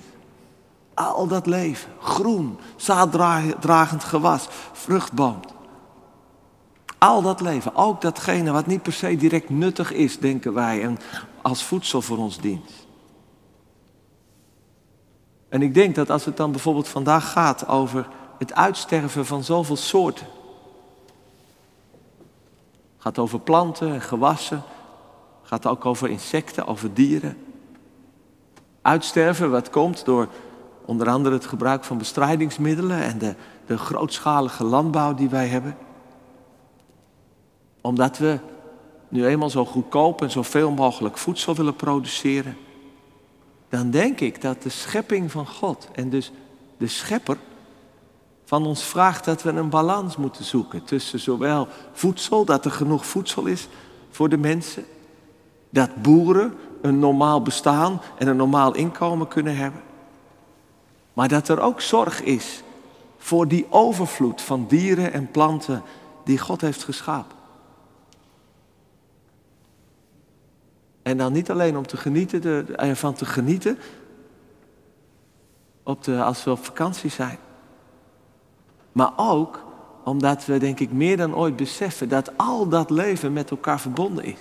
Al 0.94 1.28
dat 1.28 1.46
leven, 1.46 1.92
groen, 2.00 2.58
zaaddragend 2.76 4.04
gewas, 4.04 4.48
vruchtboom. 4.72 5.40
Al 6.98 7.22
dat 7.22 7.42
leven, 7.42 7.76
ook 7.76 8.02
datgene 8.02 8.52
wat 8.52 8.66
niet 8.66 8.82
per 8.82 8.94
se 8.94 9.16
direct 9.16 9.50
nuttig 9.50 9.92
is, 9.94 10.20
denken 10.20 10.54
wij, 10.54 10.84
en 10.84 10.98
als 11.42 11.64
voedsel 11.64 12.02
voor 12.02 12.18
ons 12.18 12.38
dient. 12.38 12.88
En 15.50 15.62
ik 15.62 15.74
denk 15.74 15.96
dat 15.96 16.10
als 16.10 16.26
het 16.26 16.38
dan 16.38 16.52
bijvoorbeeld 16.52 16.88
vandaag 16.88 17.32
gaat 17.32 17.68
over 17.68 18.08
het 18.38 18.54
uitsterven 18.54 19.26
van 19.26 19.44
zoveel 19.44 19.76
soorten. 19.76 20.28
Gaat 22.98 23.20
over 23.20 23.40
planten 23.40 23.94
en 23.94 24.02
gewassen. 24.02 24.64
Gaat 25.44 25.68
ook 25.68 25.86
over 25.86 26.10
insecten, 26.10 26.68
over 26.68 26.94
dieren. 26.94 27.38
Uitsterven 28.82 29.52
wat 29.52 29.70
komt 29.70 30.06
door 30.06 30.28
onder 30.86 31.10
andere 31.10 31.36
het 31.36 31.46
gebruik 31.46 31.84
van 31.84 31.98
bestrijdingsmiddelen 31.98 33.02
en 33.02 33.18
de, 33.18 33.36
de 33.66 33.78
grootschalige 33.78 34.64
landbouw 34.64 35.14
die 35.14 35.30
wij 35.30 35.48
hebben. 35.48 35.78
Omdat 37.82 38.18
we 38.18 38.40
nu 39.08 39.26
eenmaal 39.26 39.50
zo 39.50 39.66
goedkoop 39.66 40.22
en 40.22 40.32
zoveel 40.32 40.72
mogelijk 40.72 41.18
voedsel 41.18 41.56
willen 41.56 41.76
produceren 41.76 42.58
dan 43.70 43.90
denk 43.90 44.20
ik 44.20 44.42
dat 44.42 44.62
de 44.62 44.70
schepping 44.70 45.32
van 45.32 45.48
God 45.48 45.88
en 45.94 46.10
dus 46.10 46.32
de 46.78 46.88
schepper 46.88 47.38
van 48.46 48.66
ons 48.66 48.84
vraagt 48.84 49.26
dat 49.26 49.44
we 49.44 49.50
een 49.50 49.70
balans 49.70 50.18
moeten 50.18 50.44
zoeken 50.44 50.84
tussen 50.84 51.20
zowel 51.20 51.68
voedsel, 51.92 52.46
dat 52.46 52.66
er 52.66 52.72
genoeg 52.72 53.06
voedsel 53.06 53.46
is 53.46 53.68
voor 54.10 54.30
de 54.30 54.38
mensen, 54.38 54.86
dat 55.70 56.02
boeren 56.02 56.54
een 56.82 57.00
normaal 57.00 57.42
bestaan 57.42 58.02
en 58.18 58.28
een 58.28 58.36
normaal 58.36 58.76
inkomen 58.76 59.28
kunnen 59.28 59.56
hebben, 59.56 59.82
maar 61.14 61.28
dat 61.28 61.48
er 61.48 61.60
ook 61.60 61.82
zorg 61.82 62.22
is 62.22 62.64
voor 63.18 63.48
die 63.48 63.66
overvloed 63.70 64.42
van 64.42 64.66
dieren 64.68 65.14
en 65.14 65.32
planten 65.32 65.84
die 66.24 66.38
God 66.38 66.62
heeft 66.62 66.84
geschapen. 66.84 67.38
En 71.10 71.18
dan 71.18 71.34
niet 71.34 71.52
alleen 71.52 71.78
om 71.78 71.88
te 71.88 71.98
genieten, 71.98 72.78
ervan 72.78 73.14
te 73.14 73.26
genieten 73.26 73.78
op 75.84 76.04
de, 76.04 76.24
als 76.24 76.44
we 76.44 76.52
op 76.52 76.66
vakantie 76.66 77.10
zijn. 77.10 77.38
Maar 78.92 79.12
ook 79.16 79.64
omdat 80.04 80.46
we, 80.46 80.58
denk 80.58 80.80
ik, 80.80 80.92
meer 80.92 81.18
dan 81.18 81.36
ooit 81.36 81.56
beseffen 81.56 82.10
dat 82.10 82.38
al 82.38 82.68
dat 82.68 82.90
leven 82.90 83.34
met 83.34 83.50
elkaar 83.50 83.80
verbonden 83.80 84.24
is. 84.24 84.40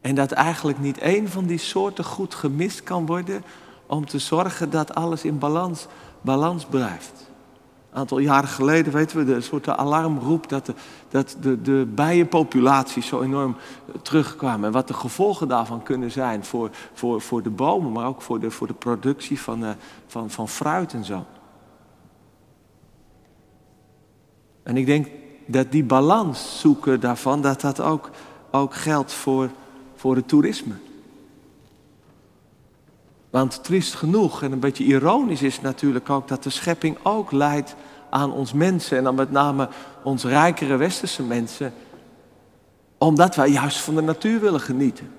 En 0.00 0.14
dat 0.14 0.32
eigenlijk 0.32 0.78
niet 0.78 0.98
één 0.98 1.28
van 1.28 1.46
die 1.46 1.58
soorten 1.58 2.04
goed 2.04 2.34
gemist 2.34 2.82
kan 2.82 3.06
worden 3.06 3.44
om 3.86 4.06
te 4.06 4.18
zorgen 4.18 4.70
dat 4.70 4.94
alles 4.94 5.24
in 5.24 5.38
balans, 5.38 5.86
balans 6.20 6.64
blijft 6.64 7.30
aantal 7.96 8.18
jaren 8.18 8.48
geleden, 8.48 8.92
weten 8.92 9.18
we, 9.18 9.24
de 9.24 9.40
soort 9.40 9.68
alarmroep 9.68 10.48
dat 10.48 10.66
de, 10.66 10.74
dat 11.08 11.36
de, 11.40 11.62
de 11.62 11.86
bijenpopulaties 11.94 13.06
zo 13.06 13.20
enorm 13.20 13.56
terugkwamen. 14.02 14.66
En 14.66 14.72
wat 14.72 14.88
de 14.88 14.94
gevolgen 14.94 15.48
daarvan 15.48 15.82
kunnen 15.82 16.10
zijn 16.10 16.44
voor, 16.44 16.70
voor, 16.92 17.20
voor 17.20 17.42
de 17.42 17.50
bomen, 17.50 17.92
maar 17.92 18.06
ook 18.06 18.22
voor 18.22 18.40
de, 18.40 18.50
voor 18.50 18.66
de 18.66 18.74
productie 18.74 19.40
van, 19.40 19.64
uh, 19.64 19.70
van, 20.06 20.30
van 20.30 20.48
fruit 20.48 20.92
en 20.92 21.04
zo. 21.04 21.24
En 24.62 24.76
ik 24.76 24.86
denk 24.86 25.08
dat 25.46 25.72
die 25.72 25.84
balans 25.84 26.60
zoeken 26.60 27.00
daarvan, 27.00 27.42
dat 27.42 27.60
dat 27.60 27.80
ook, 27.80 28.10
ook 28.50 28.74
geldt 28.74 29.12
voor, 29.12 29.50
voor 29.94 30.16
het 30.16 30.28
toerisme. 30.28 30.74
Want 33.36 33.64
triest 33.64 33.94
genoeg 33.94 34.42
en 34.42 34.52
een 34.52 34.60
beetje 34.60 34.84
ironisch 34.84 35.42
is 35.42 35.60
natuurlijk 35.60 36.10
ook 36.10 36.28
dat 36.28 36.42
de 36.42 36.50
schepping 36.50 36.96
ook 37.02 37.32
leidt 37.32 37.74
aan 38.10 38.32
ons 38.32 38.52
mensen 38.52 38.96
en 38.96 39.04
dan 39.04 39.14
met 39.14 39.30
name 39.30 39.68
ons 40.02 40.24
rijkere 40.24 40.76
westerse 40.76 41.22
mensen, 41.22 41.72
omdat 42.98 43.34
wij 43.34 43.48
juist 43.48 43.78
van 43.78 43.94
de 43.94 44.00
natuur 44.00 44.40
willen 44.40 44.60
genieten 44.60 45.12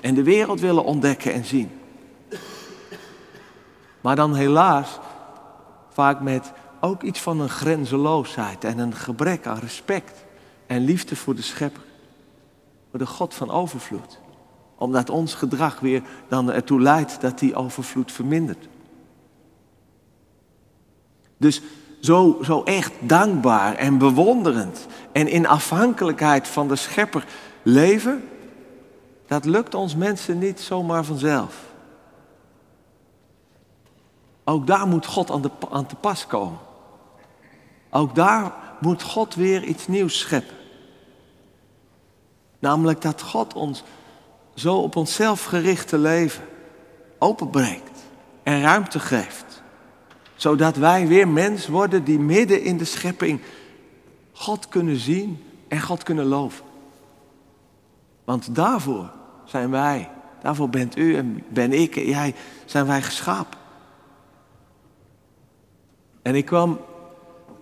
en 0.00 0.14
de 0.14 0.22
wereld 0.22 0.60
willen 0.60 0.84
ontdekken 0.84 1.32
en 1.32 1.44
zien. 1.44 1.70
Maar 4.00 4.16
dan 4.16 4.34
helaas 4.34 4.98
vaak 5.92 6.20
met 6.20 6.52
ook 6.80 7.02
iets 7.02 7.20
van 7.20 7.40
een 7.40 7.48
grenzeloosheid 7.48 8.64
en 8.64 8.78
een 8.78 8.94
gebrek 8.94 9.46
aan 9.46 9.58
respect 9.58 10.24
en 10.66 10.84
liefde 10.84 11.16
voor 11.16 11.34
de 11.34 11.42
schepper, 11.42 11.82
voor 12.90 12.98
de 12.98 13.06
God 13.06 13.34
van 13.34 13.50
overvloed 13.50 14.22
omdat 14.84 15.10
ons 15.10 15.34
gedrag 15.34 15.80
weer 15.80 16.02
dan 16.28 16.52
ertoe 16.52 16.80
leidt 16.80 17.20
dat 17.20 17.38
die 17.38 17.54
overvloed 17.54 18.12
vermindert. 18.12 18.68
Dus 21.36 21.62
zo, 22.00 22.38
zo 22.42 22.62
echt 22.62 22.92
dankbaar 23.00 23.74
en 23.74 23.98
bewonderend 23.98 24.86
en 25.12 25.28
in 25.28 25.46
afhankelijkheid 25.46 26.48
van 26.48 26.68
de 26.68 26.76
schepper 26.76 27.24
leven, 27.62 28.28
dat 29.26 29.44
lukt 29.44 29.74
ons 29.74 29.96
mensen 29.96 30.38
niet 30.38 30.60
zomaar 30.60 31.04
vanzelf. 31.04 31.72
Ook 34.44 34.66
daar 34.66 34.86
moet 34.86 35.06
God 35.06 35.30
aan, 35.30 35.42
de, 35.42 35.50
aan 35.70 35.86
te 35.86 35.94
pas 35.94 36.26
komen. 36.26 36.58
Ook 37.90 38.14
daar 38.14 38.52
moet 38.80 39.02
God 39.02 39.34
weer 39.34 39.62
iets 39.64 39.86
nieuws 39.86 40.18
scheppen. 40.18 40.56
Namelijk 42.58 43.02
dat 43.02 43.22
God 43.22 43.54
ons 43.54 43.82
zo 44.54 44.76
op 44.76 44.96
onszelf 44.96 45.44
gerichte 45.44 45.98
leven 45.98 46.44
openbreekt 47.18 48.00
en 48.42 48.62
ruimte 48.62 49.00
geeft. 49.00 49.62
Zodat 50.34 50.76
wij 50.76 51.06
weer 51.06 51.28
mens 51.28 51.66
worden 51.66 52.04
die 52.04 52.18
midden 52.18 52.62
in 52.62 52.76
de 52.78 52.84
schepping 52.84 53.40
God 54.32 54.68
kunnen 54.68 54.96
zien 54.96 55.44
en 55.68 55.80
God 55.80 56.02
kunnen 56.02 56.26
loven. 56.26 56.64
Want 58.24 58.54
daarvoor 58.54 59.10
zijn 59.44 59.70
wij, 59.70 60.10
daarvoor 60.42 60.68
bent 60.68 60.96
u 60.96 61.16
en 61.16 61.44
ben 61.48 61.72
ik 61.72 61.96
en 61.96 62.06
jij, 62.06 62.34
zijn 62.64 62.86
wij 62.86 63.02
geschapen. 63.02 63.58
En 66.22 66.34
ik 66.34 66.44
kwam 66.44 66.80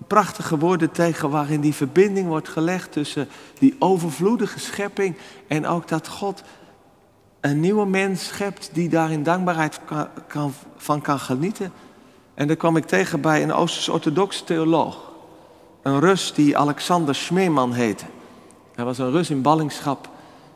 prachtige 0.06 0.58
woorden 0.58 0.90
tegen 0.90 1.30
waarin 1.30 1.60
die 1.60 1.74
verbinding 1.74 2.26
wordt 2.26 2.48
gelegd 2.48 2.92
tussen 2.92 3.28
die 3.58 3.76
overvloedige 3.78 4.58
schepping 4.58 5.16
en 5.46 5.66
ook 5.66 5.88
dat 5.88 6.08
God 6.08 6.42
een 7.42 7.60
nieuwe 7.60 7.86
mens 7.86 8.26
schept 8.26 8.70
die 8.72 8.88
daar 8.88 9.10
in 9.10 9.22
dankbaarheid 9.22 9.80
kan, 10.26 10.54
van 10.76 11.00
kan 11.00 11.18
genieten. 11.18 11.72
En 12.34 12.46
daar 12.46 12.56
kwam 12.56 12.76
ik 12.76 12.86
tegen 12.86 13.20
bij 13.20 13.42
een 13.42 13.52
Oosters-orthodox 13.52 14.42
theoloog. 14.42 15.10
Een 15.82 16.00
Rus 16.00 16.32
die 16.34 16.56
Alexander 16.56 17.14
Schmeeman 17.14 17.72
heette. 17.72 18.04
Hij 18.74 18.84
was 18.84 18.98
een 18.98 19.10
Rus 19.10 19.30
in 19.30 19.42
ballingschap 19.42 20.08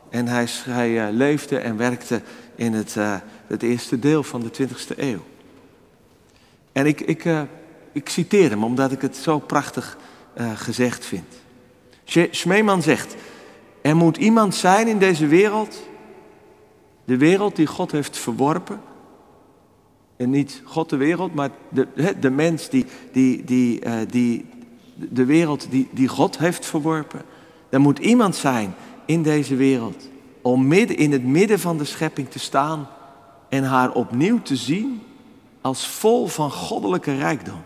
en 0.09 0.27
hij, 0.27 0.47
hij 0.49 0.89
uh, 0.89 1.15
leefde 1.15 1.57
en 1.57 1.77
werkte 1.77 2.21
in 2.55 2.73
het, 2.73 2.95
uh, 2.95 3.15
het 3.47 3.63
eerste 3.63 3.99
deel 3.99 4.23
van 4.23 4.41
de 4.41 4.67
20e 4.67 4.97
eeuw. 4.97 5.23
En 6.71 6.85
ik, 6.85 7.01
ik, 7.01 7.25
uh, 7.25 7.41
ik 7.91 8.09
citeer 8.09 8.49
hem 8.49 8.63
omdat 8.63 8.91
ik 8.91 9.01
het 9.01 9.15
zo 9.15 9.39
prachtig 9.39 9.97
gezegd 10.55 11.05
vind. 11.05 11.35
Schmeeman 12.31 12.81
zegt, 12.81 13.15
er 13.81 13.95
moet 13.95 14.17
iemand 14.17 14.55
zijn 14.55 14.87
in 14.87 14.99
deze 14.99 15.27
wereld 15.27 15.86
de 17.07 17.17
wereld 17.17 17.55
die 17.55 17.67
God 17.67 17.91
heeft 17.91 18.17
verworpen. 18.17 18.81
En 20.15 20.29
niet 20.29 20.61
God 20.65 20.89
de 20.89 20.97
wereld, 20.97 21.35
maar 21.35 21.49
de, 21.69 22.15
de 22.19 22.29
mens 22.29 22.69
die, 22.69 22.85
die, 23.11 23.43
die, 23.43 23.85
uh, 23.85 23.93
die 24.09 24.45
de 24.95 25.25
wereld 25.25 25.67
die, 25.69 25.87
die 25.91 26.07
God 26.07 26.37
heeft 26.37 26.65
verworpen. 26.65 27.21
Er 27.69 27.81
moet 27.81 27.99
iemand 27.99 28.35
zijn 28.35 28.75
in 29.05 29.23
deze 29.23 29.55
wereld 29.55 30.09
om 30.41 30.67
midden, 30.67 30.97
in 30.97 31.11
het 31.11 31.23
midden 31.23 31.59
van 31.59 31.77
de 31.77 31.85
schepping 31.85 32.29
te 32.29 32.39
staan 32.39 32.87
en 33.49 33.63
haar 33.63 33.91
opnieuw 33.91 34.41
te 34.41 34.55
zien 34.55 35.01
als 35.61 35.87
vol 35.87 36.27
van 36.27 36.51
goddelijke 36.51 37.15
rijkdom. 37.15 37.61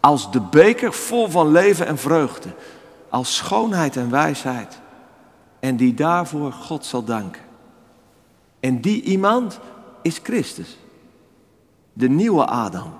Als 0.00 0.30
de 0.30 0.40
beker 0.40 0.92
vol 0.92 1.28
van 1.28 1.52
leven 1.52 1.86
en 1.86 1.98
vreugde. 1.98 2.48
Als 3.08 3.36
schoonheid 3.36 3.96
en 3.96 4.10
wijsheid. 4.10 4.80
En 5.60 5.76
die 5.76 5.94
daarvoor 5.94 6.52
God 6.52 6.84
zal 6.84 7.04
danken. 7.04 7.45
En 8.66 8.80
die 8.80 9.02
iemand 9.02 9.58
is 10.02 10.20
Christus. 10.22 10.78
De 11.92 12.08
nieuwe 12.08 12.46
Adam. 12.46 12.92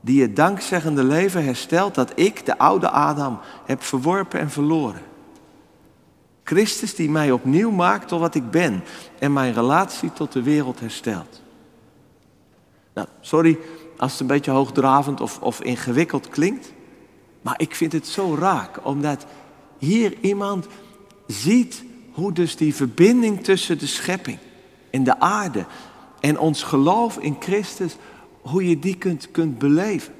Die 0.00 0.22
het 0.22 0.36
dankzeggende 0.36 1.04
leven 1.04 1.44
herstelt 1.44 1.94
dat 1.94 2.12
ik, 2.14 2.46
de 2.46 2.58
oude 2.58 2.90
Adam, 2.90 3.38
heb 3.64 3.82
verworpen 3.82 4.40
en 4.40 4.50
verloren. 4.50 5.00
Christus 6.44 6.94
die 6.94 7.10
mij 7.10 7.32
opnieuw 7.32 7.70
maakt 7.70 8.08
tot 8.08 8.20
wat 8.20 8.34
ik 8.34 8.50
ben 8.50 8.84
en 9.18 9.32
mijn 9.32 9.52
relatie 9.52 10.12
tot 10.12 10.32
de 10.32 10.42
wereld 10.42 10.80
herstelt. 10.80 11.42
Nou, 12.94 13.08
sorry 13.20 13.58
als 13.96 14.12
het 14.12 14.20
een 14.20 14.26
beetje 14.26 14.50
hoogdravend 14.50 15.20
of, 15.20 15.40
of 15.40 15.60
ingewikkeld 15.60 16.28
klinkt, 16.28 16.72
maar 17.42 17.60
ik 17.60 17.74
vind 17.74 17.92
het 17.92 18.06
zo 18.06 18.34
raak, 18.34 18.86
omdat 18.86 19.26
hier 19.78 20.14
iemand 20.20 20.66
ziet 21.26 21.84
hoe 22.12 22.32
dus 22.32 22.56
die 22.56 22.74
verbinding 22.74 23.44
tussen 23.44 23.78
de 23.78 23.86
schepping 23.86 24.38
in 24.90 25.04
de 25.04 25.20
aarde. 25.20 25.66
En 26.20 26.38
ons 26.38 26.62
geloof 26.62 27.18
in 27.18 27.36
Christus, 27.38 27.96
hoe 28.40 28.68
je 28.68 28.78
die 28.78 28.96
kunt, 28.96 29.30
kunt 29.30 29.58
beleven. 29.58 30.14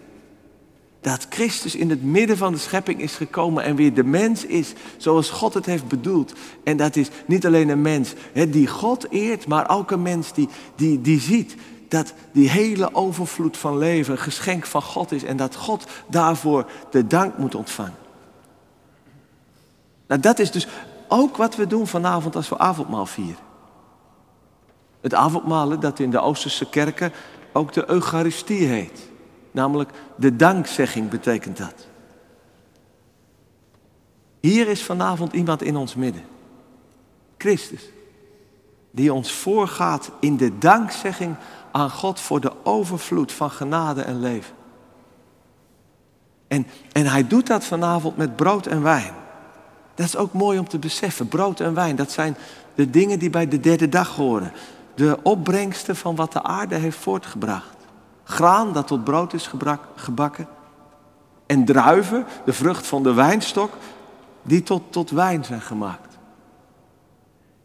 Dat 1.00 1.26
Christus 1.30 1.74
in 1.74 1.90
het 1.90 2.02
midden 2.02 2.36
van 2.36 2.52
de 2.52 2.58
schepping 2.58 3.00
is 3.00 3.14
gekomen 3.14 3.64
en 3.64 3.76
weer 3.76 3.94
de 3.94 4.04
mens 4.04 4.44
is 4.44 4.72
zoals 4.96 5.30
God 5.30 5.54
het 5.54 5.66
heeft 5.66 5.88
bedoeld. 5.88 6.32
En 6.64 6.76
dat 6.76 6.96
is 6.96 7.08
niet 7.26 7.46
alleen 7.46 7.68
een 7.68 7.82
mens 7.82 8.12
die 8.32 8.66
God 8.66 9.10
eert, 9.10 9.46
maar 9.46 9.70
ook 9.70 9.90
een 9.90 10.02
mens 10.02 10.32
die, 10.32 10.48
die, 10.76 11.00
die 11.00 11.20
ziet 11.20 11.54
dat 11.88 12.12
die 12.32 12.48
hele 12.48 12.94
overvloed 12.94 13.56
van 13.56 13.78
leven 13.78 14.12
een 14.12 14.18
geschenk 14.18 14.66
van 14.66 14.82
God 14.82 15.12
is 15.12 15.24
en 15.24 15.36
dat 15.36 15.56
God 15.56 15.86
daarvoor 16.06 16.70
de 16.90 17.06
dank 17.06 17.38
moet 17.38 17.54
ontvangen. 17.54 17.96
Nou, 20.06 20.20
dat 20.20 20.38
is 20.38 20.50
dus 20.50 20.68
ook 21.08 21.36
wat 21.36 21.56
we 21.56 21.66
doen 21.66 21.86
vanavond 21.86 22.36
als 22.36 22.48
we 22.48 22.58
avondmaal 22.58 23.06
vieren. 23.06 23.47
Het 25.00 25.14
avondmalen 25.14 25.80
dat 25.80 25.98
in 25.98 26.10
de 26.10 26.20
Oosterse 26.20 26.68
kerken 26.68 27.12
ook 27.52 27.72
de 27.72 27.90
Eucharistie 27.90 28.66
heet. 28.66 29.08
Namelijk 29.50 29.90
de 30.16 30.36
dankzegging 30.36 31.08
betekent 31.08 31.56
dat. 31.56 31.86
Hier 34.40 34.68
is 34.68 34.82
vanavond 34.82 35.32
iemand 35.32 35.62
in 35.62 35.76
ons 35.76 35.94
midden. 35.94 36.22
Christus. 37.38 37.82
Die 38.90 39.12
ons 39.12 39.32
voorgaat 39.32 40.10
in 40.20 40.36
de 40.36 40.58
dankzegging 40.58 41.36
aan 41.72 41.90
God 41.90 42.20
voor 42.20 42.40
de 42.40 42.52
overvloed 42.62 43.32
van 43.32 43.50
genade 43.50 44.02
en 44.02 44.20
leven. 44.20 44.54
En, 46.48 46.66
en 46.92 47.06
hij 47.06 47.26
doet 47.26 47.46
dat 47.46 47.64
vanavond 47.64 48.16
met 48.16 48.36
brood 48.36 48.66
en 48.66 48.82
wijn. 48.82 49.14
Dat 49.94 50.06
is 50.06 50.16
ook 50.16 50.32
mooi 50.32 50.58
om 50.58 50.68
te 50.68 50.78
beseffen. 50.78 51.28
Brood 51.28 51.60
en 51.60 51.74
wijn, 51.74 51.96
dat 51.96 52.10
zijn 52.10 52.36
de 52.74 52.90
dingen 52.90 53.18
die 53.18 53.30
bij 53.30 53.48
de 53.48 53.60
derde 53.60 53.88
dag 53.88 54.16
horen 54.16 54.52
de 54.98 55.18
opbrengsten 55.22 55.96
van 55.96 56.16
wat 56.16 56.32
de 56.32 56.42
aarde 56.42 56.74
heeft 56.74 56.98
voortgebracht. 56.98 57.76
Graan 58.24 58.72
dat 58.72 58.86
tot 58.86 59.04
brood 59.04 59.32
is 59.32 59.50
gebakken. 59.94 60.48
En 61.46 61.64
druiven, 61.64 62.26
de 62.44 62.52
vrucht 62.52 62.86
van 62.86 63.02
de 63.02 63.12
wijnstok, 63.12 63.72
die 64.42 64.62
tot, 64.62 64.82
tot 64.90 65.10
wijn 65.10 65.44
zijn 65.44 65.60
gemaakt. 65.60 66.18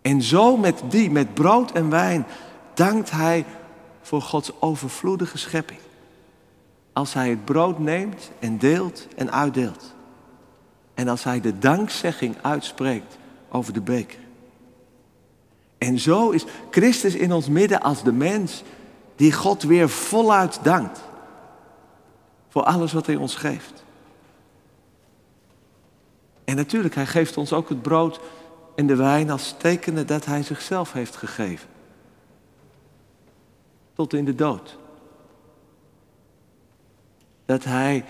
En 0.02 0.22
zo 0.22 0.58
met 0.58 0.84
die, 0.88 1.12
met 1.12 1.34
brood 1.34 1.72
en 1.72 1.89
wijn, 1.89 2.26
dankt 2.74 3.12
hij 3.12 3.46
voor 4.02 4.22
Gods 4.22 4.52
overvloedige 4.60 5.38
schepping. 5.38 5.80
Als 6.93 7.13
hij 7.13 7.30
het 7.30 7.46
brood 7.46 7.80
neemt 7.80 8.32
en 8.39 8.58
deelt 8.58 9.08
en 9.15 9.32
uitdeelt. 9.32 9.93
En 10.93 11.08
als 11.08 11.24
hij 11.24 11.41
de 11.41 11.60
dankzegging 11.60 12.36
uitspreekt 12.41 13.17
over 13.50 13.74
de 13.74 13.82
beker. 13.82 14.22
En 15.84 16.00
zo 16.00 16.30
is 16.30 16.46
Christus 16.72 17.15
in 17.15 17.32
ons 17.32 17.48
midden 17.48 17.82
als 17.82 18.04
de 18.04 18.12
mens 18.12 18.63
die 19.15 19.34
God 19.34 19.63
weer 19.63 19.89
voluit 19.89 20.60
dankt 20.63 21.02
voor 22.50 22.63
alles 22.63 22.93
wat 22.93 23.06
Hij 23.06 23.15
ons 23.15 23.36
geeft. 23.36 23.84
En 26.43 26.56
natuurlijk, 26.56 26.96
Hij 26.96 27.06
geeft 27.06 27.38
ons 27.38 27.54
ook 27.54 27.69
het 27.69 27.82
brood 27.82 28.19
en 28.76 28.88
de 28.88 28.96
wijn 28.96 29.30
als 29.30 29.56
tekenen 29.58 30.08
dat 30.08 30.26
Hij 30.26 30.43
zichzelf 30.43 30.93
heeft 30.93 31.15
gegeven. 31.15 31.69
Tot 33.93 34.13
in 34.13 34.26
de 34.26 34.36
dood. 34.36 34.78
Dat 37.46 37.63
Hij 37.63 38.06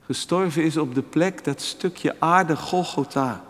gestorven 0.00 0.64
is 0.64 0.76
op 0.76 0.94
de 0.94 1.02
plek, 1.02 1.44
dat 1.44 1.60
stukje 1.60 2.16
aarde 2.18 2.56
Golgotha. 2.56 3.44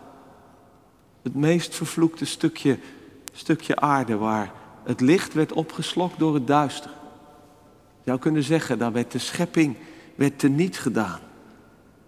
Het 1.23 1.35
meest 1.35 1.75
vervloekte 1.75 2.25
stukje 2.25 2.79
stukje 3.39 3.77
aarde 3.77 4.17
waar 4.17 4.53
het 4.85 5.01
licht 5.01 5.35
werd 5.35 5.53
opgeslokt 5.53 6.19
door 6.19 6.35
het 6.35 6.47
duister. 6.47 6.91
Je 8.03 8.05
zou 8.05 8.19
kunnen 8.19 8.43
zeggen, 8.43 8.79
daar 8.79 8.93
werd 8.93 9.13
de 9.13 9.19
schepping 9.19 9.77
werd 10.15 10.39
teniet 10.39 10.79
gedaan. 10.79 11.19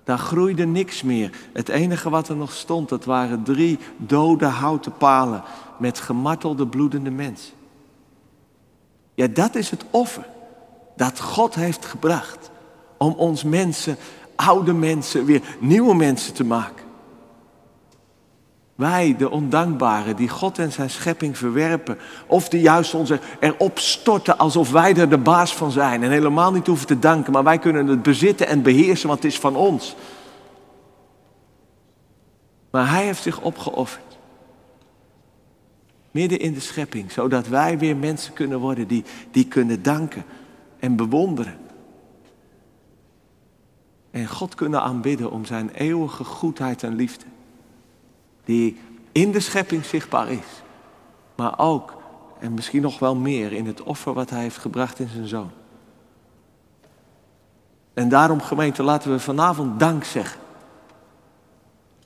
Daar 0.04 0.18
groeide 0.18 0.66
niks 0.66 1.02
meer. 1.02 1.30
Het 1.52 1.68
enige 1.68 2.10
wat 2.10 2.28
er 2.28 2.36
nog 2.36 2.52
stond, 2.52 2.88
dat 2.88 3.04
waren 3.04 3.42
drie 3.42 3.78
dode 3.96 4.46
houten 4.46 4.96
palen 4.96 5.42
met 5.78 6.00
gemartelde 6.00 6.66
bloedende 6.66 7.10
mensen. 7.10 7.54
Ja, 9.14 9.26
dat 9.26 9.54
is 9.54 9.70
het 9.70 9.84
offer 9.90 10.26
dat 10.96 11.20
God 11.20 11.54
heeft 11.54 11.84
gebracht 11.84 12.50
om 12.96 13.12
ons 13.12 13.42
mensen, 13.44 13.96
oude 14.36 14.72
mensen, 14.72 15.24
weer 15.24 15.42
nieuwe 15.58 15.94
mensen 15.94 16.34
te 16.34 16.44
maken. 16.44 16.84
Wij, 18.80 19.14
de 19.16 19.30
ondankbaren, 19.30 20.16
die 20.16 20.28
God 20.28 20.58
en 20.58 20.72
zijn 20.72 20.90
schepping 20.90 21.38
verwerpen. 21.38 21.98
Of 22.26 22.48
die 22.48 22.60
juist 22.60 22.94
ons 22.94 23.12
erop 23.40 23.78
storten 23.78 24.38
alsof 24.38 24.70
wij 24.70 24.96
er 24.96 25.08
de 25.08 25.18
baas 25.18 25.54
van 25.54 25.70
zijn. 25.70 26.02
En 26.02 26.10
helemaal 26.10 26.52
niet 26.52 26.66
hoeven 26.66 26.86
te 26.86 26.98
danken, 26.98 27.32
maar 27.32 27.44
wij 27.44 27.58
kunnen 27.58 27.86
het 27.86 28.02
bezitten 28.02 28.46
en 28.46 28.62
beheersen, 28.62 29.08
want 29.08 29.22
het 29.22 29.32
is 29.32 29.38
van 29.38 29.56
ons. 29.56 29.96
Maar 32.70 32.90
Hij 32.90 33.04
heeft 33.04 33.22
zich 33.22 33.40
opgeofferd. 33.40 34.18
Midden 36.10 36.38
in 36.38 36.54
de 36.54 36.60
schepping, 36.60 37.12
zodat 37.12 37.48
wij 37.48 37.78
weer 37.78 37.96
mensen 37.96 38.32
kunnen 38.32 38.58
worden 38.58 38.86
die, 38.86 39.04
die 39.30 39.46
kunnen 39.46 39.82
danken 39.82 40.24
en 40.78 40.96
bewonderen. 40.96 41.58
En 44.10 44.26
God 44.26 44.54
kunnen 44.54 44.82
aanbidden 44.82 45.30
om 45.30 45.44
zijn 45.44 45.70
eeuwige 45.70 46.24
goedheid 46.24 46.82
en 46.82 46.94
liefde. 46.94 47.24
Die 48.50 48.78
in 49.12 49.32
de 49.32 49.40
schepping 49.40 49.84
zichtbaar 49.84 50.28
is. 50.28 50.62
Maar 51.36 51.58
ook, 51.58 51.94
en 52.38 52.54
misschien 52.54 52.82
nog 52.82 52.98
wel 52.98 53.14
meer, 53.14 53.52
in 53.52 53.66
het 53.66 53.82
offer 53.82 54.12
wat 54.12 54.30
hij 54.30 54.40
heeft 54.40 54.56
gebracht 54.56 54.98
in 54.98 55.08
zijn 55.08 55.28
zoon. 55.28 55.50
En 57.94 58.08
daarom 58.08 58.40
gemeente 58.40 58.82
laten 58.82 59.10
we 59.10 59.18
vanavond 59.18 59.80
dank 59.80 60.04
zeggen. 60.04 60.40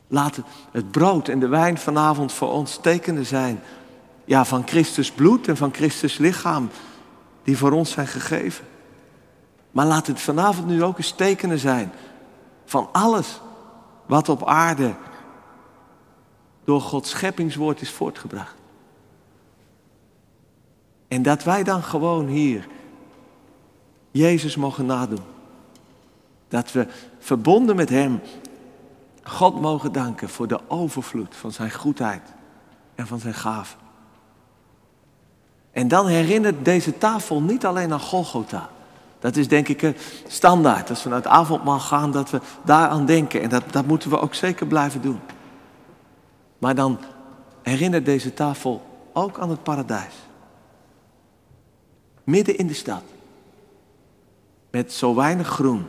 Laat 0.06 0.40
het 0.70 0.90
brood 0.90 1.28
en 1.28 1.38
de 1.38 1.48
wijn 1.48 1.78
vanavond 1.78 2.32
voor 2.32 2.52
ons 2.52 2.76
tekenen 2.76 3.26
zijn. 3.26 3.60
Ja, 4.24 4.44
van 4.44 4.66
Christus 4.66 5.12
bloed 5.12 5.48
en 5.48 5.56
van 5.56 5.74
Christus 5.74 6.18
lichaam 6.18 6.70
die 7.42 7.56
voor 7.56 7.72
ons 7.72 7.90
zijn 7.90 8.06
gegeven. 8.06 8.64
Maar 9.70 9.86
laat 9.86 10.06
het 10.06 10.20
vanavond 10.20 10.66
nu 10.66 10.82
ook 10.82 10.98
eens 10.98 11.12
tekenen 11.12 11.58
zijn 11.58 11.92
van 12.64 12.88
alles 12.92 13.40
wat 14.06 14.28
op 14.28 14.46
aarde 14.46 14.94
door 16.64 16.80
Gods 16.80 17.10
scheppingswoord 17.10 17.80
is 17.80 17.90
voortgebracht. 17.90 18.54
En 21.08 21.22
dat 21.22 21.44
wij 21.44 21.62
dan 21.62 21.82
gewoon 21.82 22.26
hier 22.26 22.66
Jezus 24.10 24.56
mogen 24.56 24.86
nadoen. 24.86 25.22
Dat 26.48 26.72
we 26.72 26.86
verbonden 27.18 27.76
met 27.76 27.88
Hem 27.88 28.20
God 29.22 29.60
mogen 29.60 29.92
danken 29.92 30.28
voor 30.28 30.46
de 30.46 30.60
overvloed 30.68 31.36
van 31.36 31.52
Zijn 31.52 31.72
goedheid 31.72 32.22
en 32.94 33.06
van 33.06 33.18
Zijn 33.18 33.34
gaven. 33.34 33.78
En 35.72 35.88
dan 35.88 36.06
herinnert 36.06 36.64
deze 36.64 36.98
tafel 36.98 37.42
niet 37.42 37.66
alleen 37.66 37.92
aan 37.92 38.00
Golgotha. 38.00 38.70
Dat 39.18 39.36
is 39.36 39.48
denk 39.48 39.68
ik 39.68 39.96
standaard. 40.26 40.90
Als 40.90 41.02
we 41.02 41.08
naar 41.08 41.18
het 41.18 41.26
avondmaal 41.26 41.80
gaan, 41.80 42.10
dat 42.10 42.30
we 42.30 42.40
daaraan 42.64 43.06
denken. 43.06 43.42
En 43.42 43.48
dat, 43.48 43.62
dat 43.70 43.86
moeten 43.86 44.10
we 44.10 44.20
ook 44.20 44.34
zeker 44.34 44.66
blijven 44.66 45.02
doen. 45.02 45.20
Maar 46.64 46.74
dan 46.74 46.98
herinnert 47.62 48.04
deze 48.04 48.34
tafel 48.34 48.82
ook 49.12 49.38
aan 49.38 49.50
het 49.50 49.62
paradijs. 49.62 50.14
Midden 52.22 52.58
in 52.58 52.66
de 52.66 52.74
stad. 52.74 53.02
Met 54.70 54.92
zo 54.92 55.14
weinig 55.14 55.48
groen. 55.48 55.86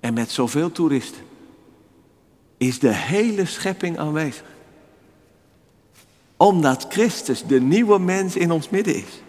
En 0.00 0.14
met 0.14 0.30
zoveel 0.30 0.72
toeristen. 0.72 1.22
Is 2.56 2.78
de 2.78 2.94
hele 2.94 3.44
schepping 3.44 3.98
aanwezig. 3.98 4.44
Omdat 6.36 6.86
Christus 6.88 7.46
de 7.46 7.60
nieuwe 7.60 7.98
mens 7.98 8.36
in 8.36 8.50
ons 8.50 8.68
midden 8.68 8.94
is. 8.94 9.22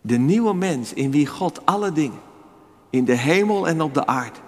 De 0.00 0.18
nieuwe 0.18 0.54
mens 0.54 0.92
in 0.92 1.10
wie 1.10 1.26
God 1.26 1.66
alle 1.66 1.92
dingen, 1.92 2.20
in 2.90 3.04
de 3.04 3.16
hemel 3.16 3.68
en 3.68 3.80
op 3.80 3.94
de 3.94 4.06
aarde, 4.06 4.38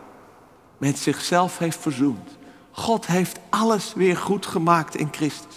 met 0.79 0.99
zichzelf 0.99 1.59
heeft 1.59 1.79
verzoend. 1.79 2.39
God 2.81 3.07
heeft 3.07 3.39
alles 3.49 3.95
weer 3.95 4.17
goed 4.17 4.47
gemaakt 4.47 4.95
in 4.95 5.09
Christus. 5.11 5.55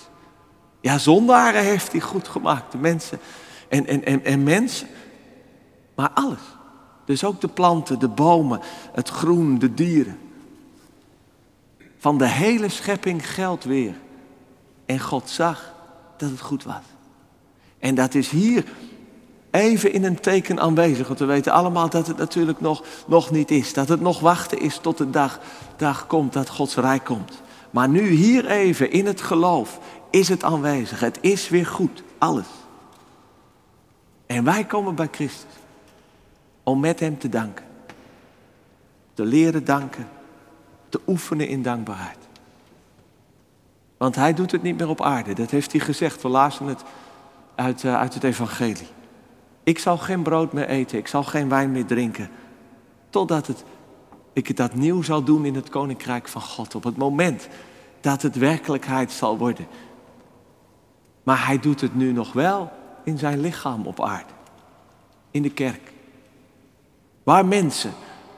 Ja, 0.81 0.97
zondaren 0.97 1.63
heeft 1.63 1.91
hij 1.91 2.01
goed 2.01 2.27
gemaakt, 2.27 2.71
de 2.71 2.77
mensen 2.77 3.19
en, 3.69 3.88
en, 3.88 4.05
en, 4.05 4.25
en 4.25 4.43
mensen. 4.43 4.88
Maar 5.95 6.09
alles. 6.09 6.39
Dus 7.05 7.23
ook 7.23 7.41
de 7.41 7.47
planten, 7.47 7.99
de 7.99 8.07
bomen, 8.07 8.59
het 8.91 9.09
groen, 9.09 9.59
de 9.59 9.73
dieren. 9.73 10.19
Van 11.97 12.17
de 12.17 12.27
hele 12.27 12.69
schepping 12.69 13.29
geldt 13.29 13.63
weer. 13.63 13.93
En 14.86 14.99
God 14.99 15.29
zag 15.29 15.73
dat 16.17 16.29
het 16.29 16.41
goed 16.41 16.63
was. 16.63 16.83
En 17.79 17.95
dat 17.95 18.13
is 18.13 18.29
hier 18.29 18.65
even 19.54 19.94
in 19.94 20.04
een 20.04 20.20
teken 20.20 20.60
aanwezig. 20.60 21.08
Want 21.08 21.20
we 21.20 21.26
weten 21.26 21.52
allemaal 21.52 21.89
dat 21.89 22.08
het 22.08 22.18
natuurlijk 22.18 22.62
nog, 22.62 22.84
nog 23.08 23.32
niet 23.32 23.52
is. 23.52 23.74
Dat 23.74 23.88
het 23.88 24.02
nog 24.02 24.20
wachten 24.20 24.60
is 24.60 24.78
tot 24.78 24.98
de 24.98 25.10
dag, 25.10 25.39
dag 25.76 26.08
komt 26.08 26.34
dat 26.34 26.50
Gods 26.50 26.76
rijk 26.76 27.04
komt. 27.04 27.42
Maar 27.72 27.89
nu 27.89 28.10
hier 28.10 28.46
even 28.46 28.92
in 28.92 29.06
het 29.06 29.22
geloof 29.22 29.80
is 30.10 30.28
het 30.30 30.44
aanwezig. 30.44 31.00
Het 31.00 31.18
is 31.22 31.50
weer 31.50 31.66
goed. 31.66 32.04
Alles. 32.18 32.48
En 34.26 34.44
wij 34.44 34.63
komen 34.63 34.96
bij 34.96 35.10
Christus. 35.12 35.52
Om 36.63 36.80
met 36.80 37.00
Hem 37.00 37.18
te 37.18 37.30
danken. 37.30 37.66
Te 39.13 39.26
leren 39.26 39.66
danken. 39.66 40.08
Te 40.89 41.00
oefenen 41.08 41.48
in 41.48 41.62
dankbaarheid. 41.62 42.18
Want 43.98 44.16
Hij 44.16 44.34
doet 44.34 44.52
het 44.52 44.63
niet 44.63 44.78
meer 44.78 44.89
op 44.89 45.02
aarde. 45.02 45.34
Dat 45.34 45.52
heeft 45.52 45.72
Hij 45.72 45.82
gezegd. 45.82 46.22
We 46.22 46.28
lazen 46.28 46.66
het 46.66 46.84
uit, 47.56 47.84
uh, 47.84 47.96
uit 47.96 48.13
het 48.13 48.24
Evangelie. 48.24 49.02
Ik 49.63 49.80
zal 49.80 49.97
geen 49.97 50.23
brood 50.23 50.54
meer 50.54 50.67
eten, 50.67 50.97
ik 50.97 51.08
zal 51.08 51.23
geen 51.23 51.49
wijn 51.49 51.71
meer 51.71 51.86
drinken. 51.86 52.30
Totdat 53.10 53.47
het, 53.47 53.63
ik 54.34 54.47
het 54.47 54.58
dat 54.58 54.73
nieuw 54.73 55.02
zal 55.02 55.23
doen 55.23 55.45
in 55.45 55.56
het 55.56 55.69
koninkrijk 55.69 56.28
van 56.28 56.41
God. 56.41 56.76
Op 56.76 56.84
het 56.84 56.97
moment 56.97 57.47
dat 58.02 58.21
het 58.21 58.36
werkelijkheid 58.36 59.12
zal 59.12 59.38
worden. 59.38 59.67
Maar 61.23 61.45
hij 61.45 61.60
doet 61.60 61.82
het 61.82 61.95
nu 61.95 62.12
nog 62.12 62.34
wel 62.34 62.71
in 63.04 63.17
zijn 63.17 63.39
lichaam 63.39 63.86
op 63.86 64.02
aarde. 64.02 64.34
In 65.32 65.41
de 65.41 65.49
kerk. 65.49 65.91
Waar 67.23 67.45
mensen, 67.45 67.91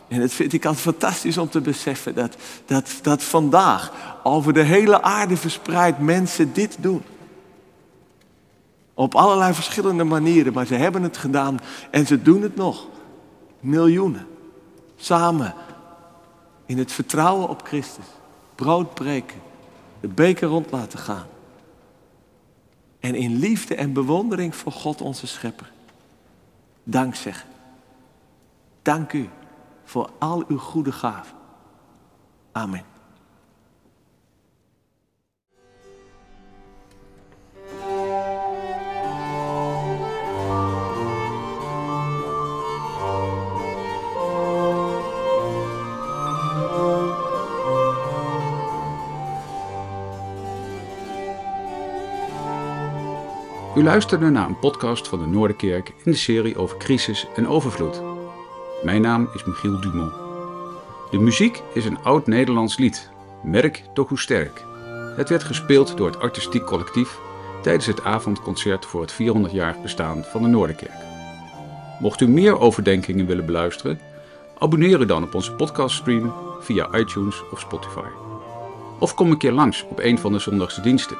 en 0.08 0.20
dat 0.20 0.32
vind 0.32 0.54
ik 0.54 0.66
altijd 0.66 0.84
fantastisch 0.84 1.38
om 1.38 1.50
te 1.50 1.62
beseffen, 1.62 2.16
dat, 2.16 2.36
dat, 2.66 3.00
dat 3.02 3.24
vandaag 3.24 3.92
over 4.24 4.54
de 4.54 4.64
hele 4.64 5.02
aarde 5.02 5.38
verspreid 5.38 6.00
mensen 6.00 6.54
dit 6.54 6.78
doen. 6.80 7.04
Op 8.98 9.16
allerlei 9.16 9.54
verschillende 9.54 10.04
manieren, 10.04 10.54
maar 10.54 10.66
ze 10.66 10.76
hebben 10.76 11.04
het 11.04 11.18
gedaan 11.18 11.60
en 11.92 12.08
ze 12.08 12.22
doen 12.22 12.42
het 12.42 12.56
nog. 12.56 12.88
Miljoenen. 13.60 14.28
Samen 14.96 15.54
in 16.66 16.78
het 16.78 16.92
vertrouwen 16.92 17.50
op 17.50 17.62
Christus. 17.64 18.06
Brood 18.56 18.94
breken. 18.94 19.42
De 20.00 20.08
beker 20.08 20.48
rond 20.48 20.72
laten 20.72 21.00
gaan. 21.00 21.28
En 23.00 23.16
in 23.16 23.36
liefde 23.36 23.76
en 23.76 23.94
bewondering 23.94 24.56
voor 24.56 24.72
God 24.72 25.02
onze 25.02 25.28
Schepper. 25.28 25.72
Dank 26.84 27.16
zeggen. 27.16 27.50
Dank 28.82 29.14
u 29.14 29.30
voor 29.84 30.10
al 30.20 30.44
uw 30.48 30.58
goede 30.58 30.92
gaven. 30.92 31.38
Amen. 32.52 32.95
U 53.76 53.84
luisterde 53.84 54.30
naar 54.30 54.48
een 54.48 54.60
podcast 54.60 55.08
van 55.08 55.20
de 55.20 55.26
Noorderkerk 55.26 55.90
in 56.04 56.12
de 56.12 56.18
serie 56.18 56.58
over 56.58 56.78
crisis 56.78 57.28
en 57.36 57.48
overvloed. 57.48 58.02
Mijn 58.84 59.02
naam 59.02 59.30
is 59.34 59.44
Michiel 59.44 59.82
Dumont. 59.82 60.14
De 61.12 61.20
muziek 61.20 61.62
is 61.74 61.86
een 61.86 61.98
oud-Nederlands 62.04 62.78
lied, 62.78 63.10
Merk 63.44 63.84
toch 63.94 64.10
hoe 64.10 64.20
sterk. 64.20 64.64
Het 65.16 65.30
werd 65.30 65.44
gespeeld 65.44 65.98
door 65.98 66.08
het 66.08 66.20
artistiek 66.20 66.66
collectief 66.66 67.20
tijdens 67.62 67.86
het 67.86 68.04
avondconcert 68.04 68.86
voor 68.86 69.02
het 69.02 69.14
400-jarig 69.14 69.82
bestaan 69.82 70.24
van 70.24 70.42
de 70.42 70.48
Noorderkerk. 70.48 71.04
Mocht 72.00 72.22
u 72.22 72.28
meer 72.28 72.60
overdenkingen 72.60 73.26
willen 73.26 73.46
beluisteren, 73.46 74.00
abonneer 74.60 75.08
dan 75.08 75.24
op 75.24 75.34
onze 75.34 75.54
podcaststream 75.54 76.34
via 76.60 76.98
iTunes 76.98 77.44
of 77.52 77.60
Spotify. 77.60 78.10
Of 79.00 79.14
kom 79.14 79.32
een 79.32 79.38
keer 79.38 79.52
langs 79.52 79.86
op 79.90 80.00
een 80.00 80.20
van 80.20 80.32
de 80.32 80.40
zondagse 80.40 80.82
diensten. 80.82 81.18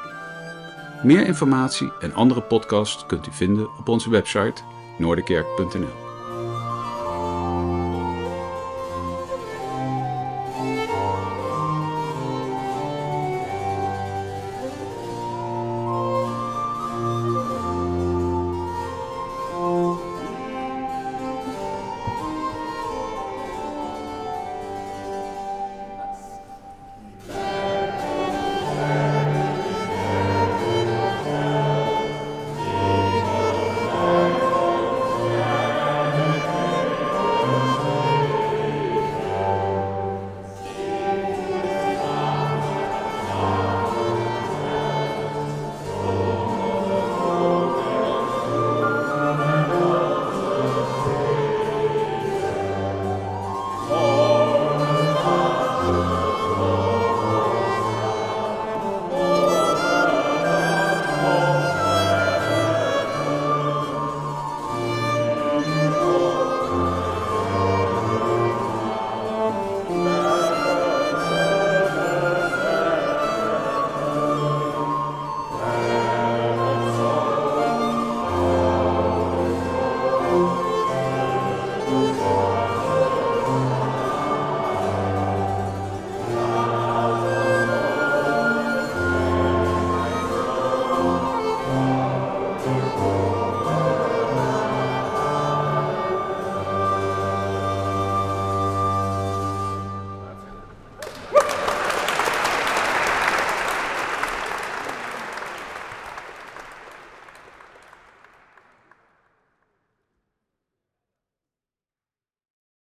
Meer 1.02 1.26
informatie 1.26 1.92
en 2.00 2.14
andere 2.14 2.40
podcasts 2.40 3.06
kunt 3.06 3.26
u 3.26 3.32
vinden 3.32 3.68
op 3.78 3.88
onze 3.88 4.10
website 4.10 4.62
noorderkerk.nl. 4.98 6.05